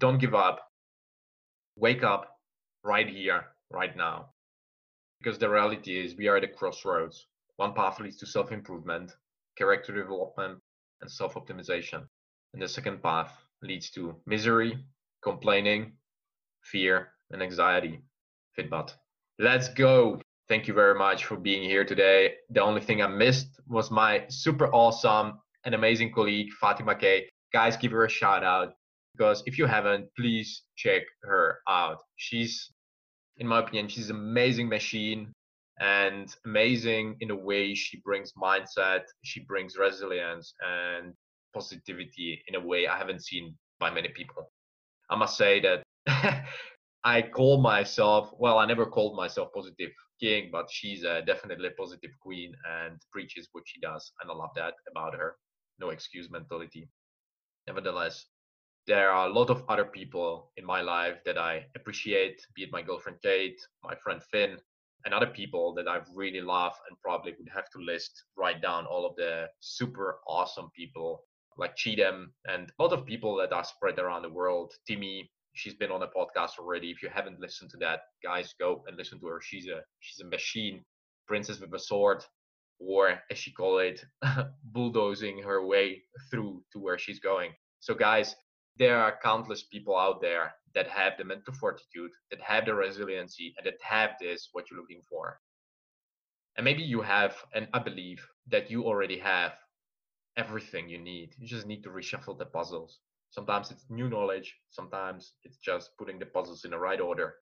Don't 0.00 0.18
give 0.18 0.34
up. 0.34 0.60
Wake 1.76 2.02
up 2.02 2.35
right 2.86 3.08
here, 3.08 3.46
right 3.70 3.96
now. 3.96 4.30
Because 5.20 5.38
the 5.38 5.50
reality 5.50 5.98
is, 5.98 6.16
we 6.16 6.28
are 6.28 6.36
at 6.36 6.44
a 6.44 6.48
crossroads. 6.48 7.26
One 7.56 7.74
path 7.74 7.98
leads 8.00 8.16
to 8.18 8.26
self 8.26 8.52
improvement, 8.52 9.12
character 9.58 9.92
development, 9.92 10.60
and 11.00 11.10
self 11.10 11.34
optimization. 11.34 12.06
And 12.52 12.62
the 12.62 12.68
second 12.68 13.02
path 13.02 13.32
leads 13.62 13.90
to 13.90 14.14
misery, 14.26 14.78
complaining, 15.22 15.92
fear, 16.62 17.08
and 17.30 17.42
anxiety. 17.42 18.00
Fitbot. 18.58 18.92
Let's 19.38 19.68
go. 19.68 20.20
Thank 20.48 20.68
you 20.68 20.74
very 20.74 20.96
much 20.96 21.24
for 21.24 21.36
being 21.36 21.62
here 21.68 21.84
today. 21.84 22.34
The 22.50 22.62
only 22.62 22.80
thing 22.80 23.02
I 23.02 23.08
missed 23.08 23.60
was 23.66 23.90
my 23.90 24.24
super 24.28 24.72
awesome 24.72 25.40
and 25.64 25.74
amazing 25.74 26.12
colleague, 26.12 26.48
Fatima 26.60 26.94
K. 26.94 27.28
Guys, 27.52 27.76
give 27.76 27.90
her 27.92 28.04
a 28.04 28.08
shout 28.08 28.44
out 28.44 28.74
because 29.16 29.42
if 29.46 29.58
you 29.58 29.66
haven't, 29.66 30.08
please 30.16 30.62
check 30.76 31.02
her 31.22 31.58
out. 31.68 31.98
She's, 32.16 32.70
in 33.38 33.46
my 33.46 33.60
opinion, 33.60 33.88
she's 33.88 34.10
an 34.10 34.16
amazing 34.16 34.68
machine 34.68 35.32
and 35.80 36.34
amazing 36.46 37.16
in 37.20 37.30
a 37.30 37.36
way 37.36 37.74
she 37.74 38.00
brings 38.00 38.32
mindset, 38.32 39.02
she 39.22 39.40
brings 39.40 39.76
resilience 39.76 40.54
and 40.66 41.12
positivity 41.52 42.42
in 42.48 42.54
a 42.54 42.60
way 42.60 42.86
I 42.86 42.96
haven't 42.96 43.24
seen 43.24 43.54
by 43.78 43.90
many 43.90 44.08
people. 44.08 44.50
I 45.10 45.16
must 45.16 45.36
say 45.36 45.60
that 45.60 45.82
I 47.04 47.22
call 47.22 47.60
myself, 47.60 48.30
well, 48.38 48.58
I 48.58 48.66
never 48.66 48.86
called 48.86 49.16
myself 49.16 49.50
positive 49.54 49.90
king, 50.20 50.48
but 50.50 50.66
she's 50.70 51.04
a 51.04 51.22
definitely 51.22 51.68
a 51.68 51.72
positive 51.72 52.10
queen 52.20 52.54
and 52.68 52.98
preaches 53.12 53.48
what 53.52 53.64
she 53.66 53.80
does. 53.80 54.12
And 54.20 54.30
I 54.30 54.34
love 54.34 54.50
that 54.56 54.74
about 54.90 55.14
her. 55.14 55.36
No 55.78 55.90
excuse 55.90 56.30
mentality. 56.30 56.88
Nevertheless, 57.66 58.26
there 58.86 59.10
are 59.10 59.28
a 59.28 59.32
lot 59.32 59.50
of 59.50 59.64
other 59.68 59.84
people 59.84 60.52
in 60.56 60.64
my 60.64 60.80
life 60.80 61.16
that 61.24 61.38
I 61.38 61.66
appreciate, 61.74 62.40
be 62.54 62.62
it 62.62 62.72
my 62.72 62.82
girlfriend 62.82 63.18
Kate, 63.22 63.60
my 63.82 63.94
friend 63.96 64.22
Finn, 64.30 64.58
and 65.04 65.14
other 65.14 65.26
people 65.26 65.74
that 65.74 65.88
I 65.88 66.00
really 66.14 66.40
love 66.40 66.72
and 66.88 66.98
probably 67.00 67.32
would 67.38 67.48
have 67.54 67.68
to 67.70 67.78
list, 67.78 68.24
write 68.36 68.62
down 68.62 68.86
all 68.86 69.06
of 69.06 69.16
the 69.16 69.46
super 69.60 70.18
awesome 70.28 70.70
people 70.74 71.22
like 71.58 71.76
Cheatham 71.76 72.32
and 72.46 72.70
a 72.78 72.82
lot 72.82 72.92
of 72.92 73.06
people 73.06 73.36
that 73.36 73.52
are 73.52 73.64
spread 73.64 73.98
around 73.98 74.22
the 74.22 74.30
world. 74.30 74.72
Timmy, 74.86 75.30
she's 75.54 75.74
been 75.74 75.90
on 75.90 76.02
a 76.02 76.08
podcast 76.08 76.58
already. 76.58 76.90
If 76.90 77.02
you 77.02 77.08
haven't 77.08 77.40
listened 77.40 77.70
to 77.70 77.76
that, 77.78 78.00
guys, 78.22 78.54
go 78.60 78.84
and 78.86 78.96
listen 78.96 79.18
to 79.20 79.26
her. 79.26 79.40
She's 79.42 79.66
a 79.66 79.80
she's 80.00 80.20
a 80.20 80.28
machine, 80.28 80.84
princess 81.26 81.60
with 81.60 81.72
a 81.74 81.78
sword, 81.78 82.24
or 82.78 83.18
as 83.30 83.38
she 83.38 83.52
call 83.52 83.78
it, 83.78 84.04
bulldozing 84.64 85.42
her 85.42 85.66
way 85.66 86.02
through 86.30 86.62
to 86.72 86.78
where 86.78 86.98
she's 86.98 87.20
going. 87.20 87.52
So, 87.80 87.94
guys, 87.94 88.34
there 88.78 88.98
are 88.98 89.18
countless 89.22 89.62
people 89.62 89.96
out 89.96 90.20
there 90.20 90.54
that 90.74 90.88
have 90.88 91.14
the 91.16 91.24
mental 91.24 91.54
fortitude, 91.54 92.10
that 92.30 92.40
have 92.40 92.66
the 92.66 92.74
resiliency, 92.74 93.54
and 93.56 93.66
that 93.66 93.80
have 93.82 94.10
this 94.20 94.50
what 94.52 94.70
you're 94.70 94.80
looking 94.80 95.02
for. 95.08 95.40
And 96.56 96.64
maybe 96.64 96.82
you 96.82 97.00
have, 97.02 97.36
and 97.54 97.68
I 97.72 97.78
believe 97.78 98.26
that 98.48 98.70
you 98.70 98.84
already 98.84 99.18
have 99.18 99.52
everything 100.36 100.88
you 100.88 100.98
need. 100.98 101.34
You 101.38 101.46
just 101.46 101.66
need 101.66 101.82
to 101.84 101.90
reshuffle 101.90 102.38
the 102.38 102.46
puzzles. 102.46 102.98
Sometimes 103.30 103.70
it's 103.70 103.84
new 103.90 104.08
knowledge, 104.08 104.54
sometimes 104.70 105.32
it's 105.44 105.58
just 105.58 105.90
putting 105.98 106.18
the 106.18 106.26
puzzles 106.26 106.64
in 106.64 106.70
the 106.70 106.78
right 106.78 107.00
order. 107.00 107.34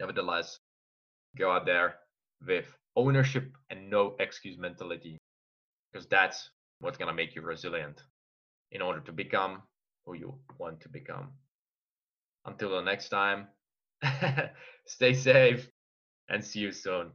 Nevertheless, 0.00 0.58
go 1.36 1.52
out 1.52 1.66
there 1.66 1.96
with 2.46 2.66
ownership 2.96 3.52
and 3.70 3.90
no 3.90 4.16
excuse 4.18 4.58
mentality, 4.58 5.18
because 5.92 6.06
that's 6.08 6.50
what's 6.80 6.98
going 6.98 7.08
to 7.08 7.14
make 7.14 7.34
you 7.34 7.42
resilient 7.42 8.02
in 8.72 8.82
order 8.82 9.00
to 9.00 9.12
become 9.12 9.62
who 10.04 10.14
you 10.14 10.34
want 10.58 10.80
to 10.80 10.88
become. 10.88 11.30
Until 12.44 12.70
the 12.70 12.82
next 12.82 13.08
time, 13.08 13.48
stay 14.86 15.14
safe 15.14 15.68
and 16.28 16.44
see 16.44 16.60
you 16.60 16.72
soon. 16.72 17.12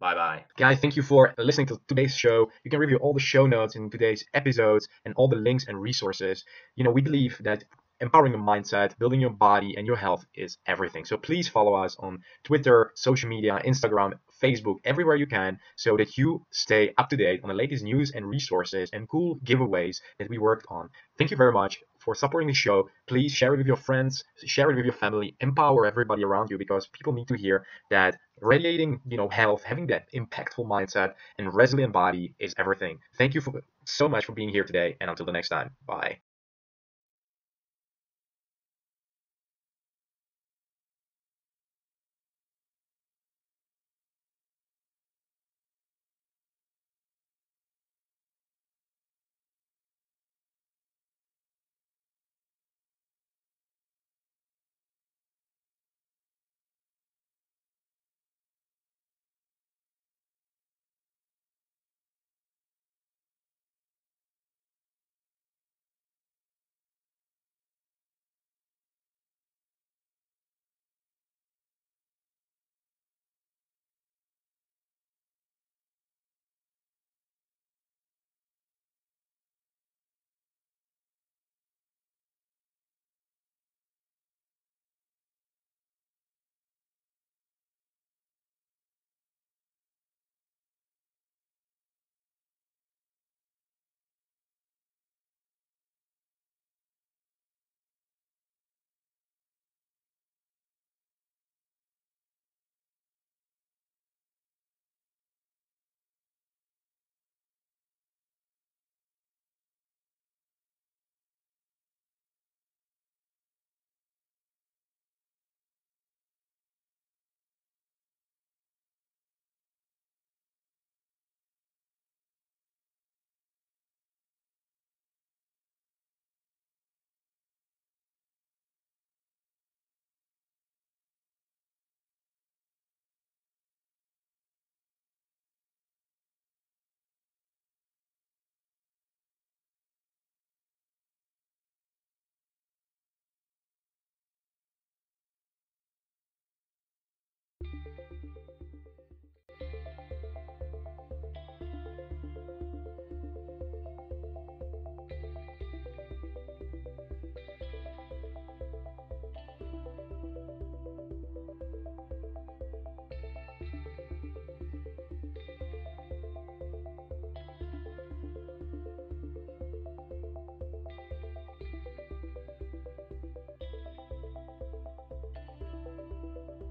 Bye 0.00 0.14
bye. 0.14 0.44
Guys, 0.56 0.78
thank 0.78 0.94
you 0.96 1.02
for 1.02 1.34
listening 1.38 1.66
to 1.68 1.80
today's 1.88 2.16
show. 2.16 2.50
You 2.64 2.70
can 2.70 2.78
review 2.78 2.98
all 2.98 3.12
the 3.12 3.20
show 3.20 3.46
notes 3.46 3.74
in 3.74 3.90
today's 3.90 4.24
episodes 4.32 4.86
and 5.04 5.12
all 5.16 5.28
the 5.28 5.36
links 5.36 5.66
and 5.66 5.80
resources. 5.80 6.44
You 6.76 6.84
know, 6.84 6.92
we 6.92 7.02
believe 7.02 7.36
that 7.40 7.64
empowering 8.00 8.32
your 8.32 8.40
mindset, 8.40 8.96
building 8.98 9.20
your 9.20 9.30
body 9.30 9.74
and 9.76 9.86
your 9.86 9.96
health 9.96 10.24
is 10.34 10.58
everything. 10.66 11.04
So 11.04 11.16
please 11.16 11.48
follow 11.48 11.74
us 11.74 11.96
on 11.98 12.20
Twitter, 12.44 12.92
social 12.94 13.28
media, 13.28 13.60
Instagram, 13.66 14.12
Facebook, 14.40 14.76
everywhere 14.84 15.16
you 15.16 15.26
can, 15.26 15.58
so 15.74 15.96
that 15.96 16.16
you 16.16 16.46
stay 16.52 16.94
up 16.96 17.08
to 17.10 17.16
date 17.16 17.40
on 17.42 17.48
the 17.48 17.54
latest 17.54 17.82
news 17.82 18.12
and 18.12 18.24
resources 18.24 18.90
and 18.92 19.08
cool 19.08 19.40
giveaways 19.44 20.00
that 20.20 20.30
we 20.30 20.38
worked 20.38 20.66
on. 20.68 20.90
Thank 21.18 21.32
you 21.32 21.36
very 21.36 21.52
much 21.52 21.80
for 22.08 22.14
supporting 22.14 22.48
the 22.48 22.54
show. 22.54 22.88
Please 23.06 23.32
share 23.32 23.52
it 23.52 23.58
with 23.58 23.66
your 23.66 23.76
friends, 23.76 24.24
share 24.46 24.70
it 24.70 24.76
with 24.76 24.86
your 24.86 24.94
family, 24.94 25.36
empower 25.40 25.84
everybody 25.84 26.24
around 26.24 26.48
you 26.50 26.56
because 26.56 26.86
people 26.86 27.12
need 27.12 27.28
to 27.28 27.36
hear 27.36 27.66
that 27.90 28.16
radiating, 28.40 28.98
you 29.06 29.18
know, 29.18 29.28
health, 29.28 29.62
having 29.62 29.86
that 29.88 30.10
impactful 30.14 30.66
mindset 30.66 31.12
and 31.36 31.52
resilient 31.52 31.92
body 31.92 32.32
is 32.38 32.54
everything. 32.56 32.98
Thank 33.18 33.34
you 33.34 33.42
for 33.42 33.62
so 33.84 34.08
much 34.08 34.24
for 34.24 34.32
being 34.32 34.48
here 34.48 34.64
today 34.64 34.96
and 35.02 35.10
until 35.10 35.26
the 35.26 35.32
next 35.32 35.50
time. 35.50 35.72
Bye. 35.86 36.20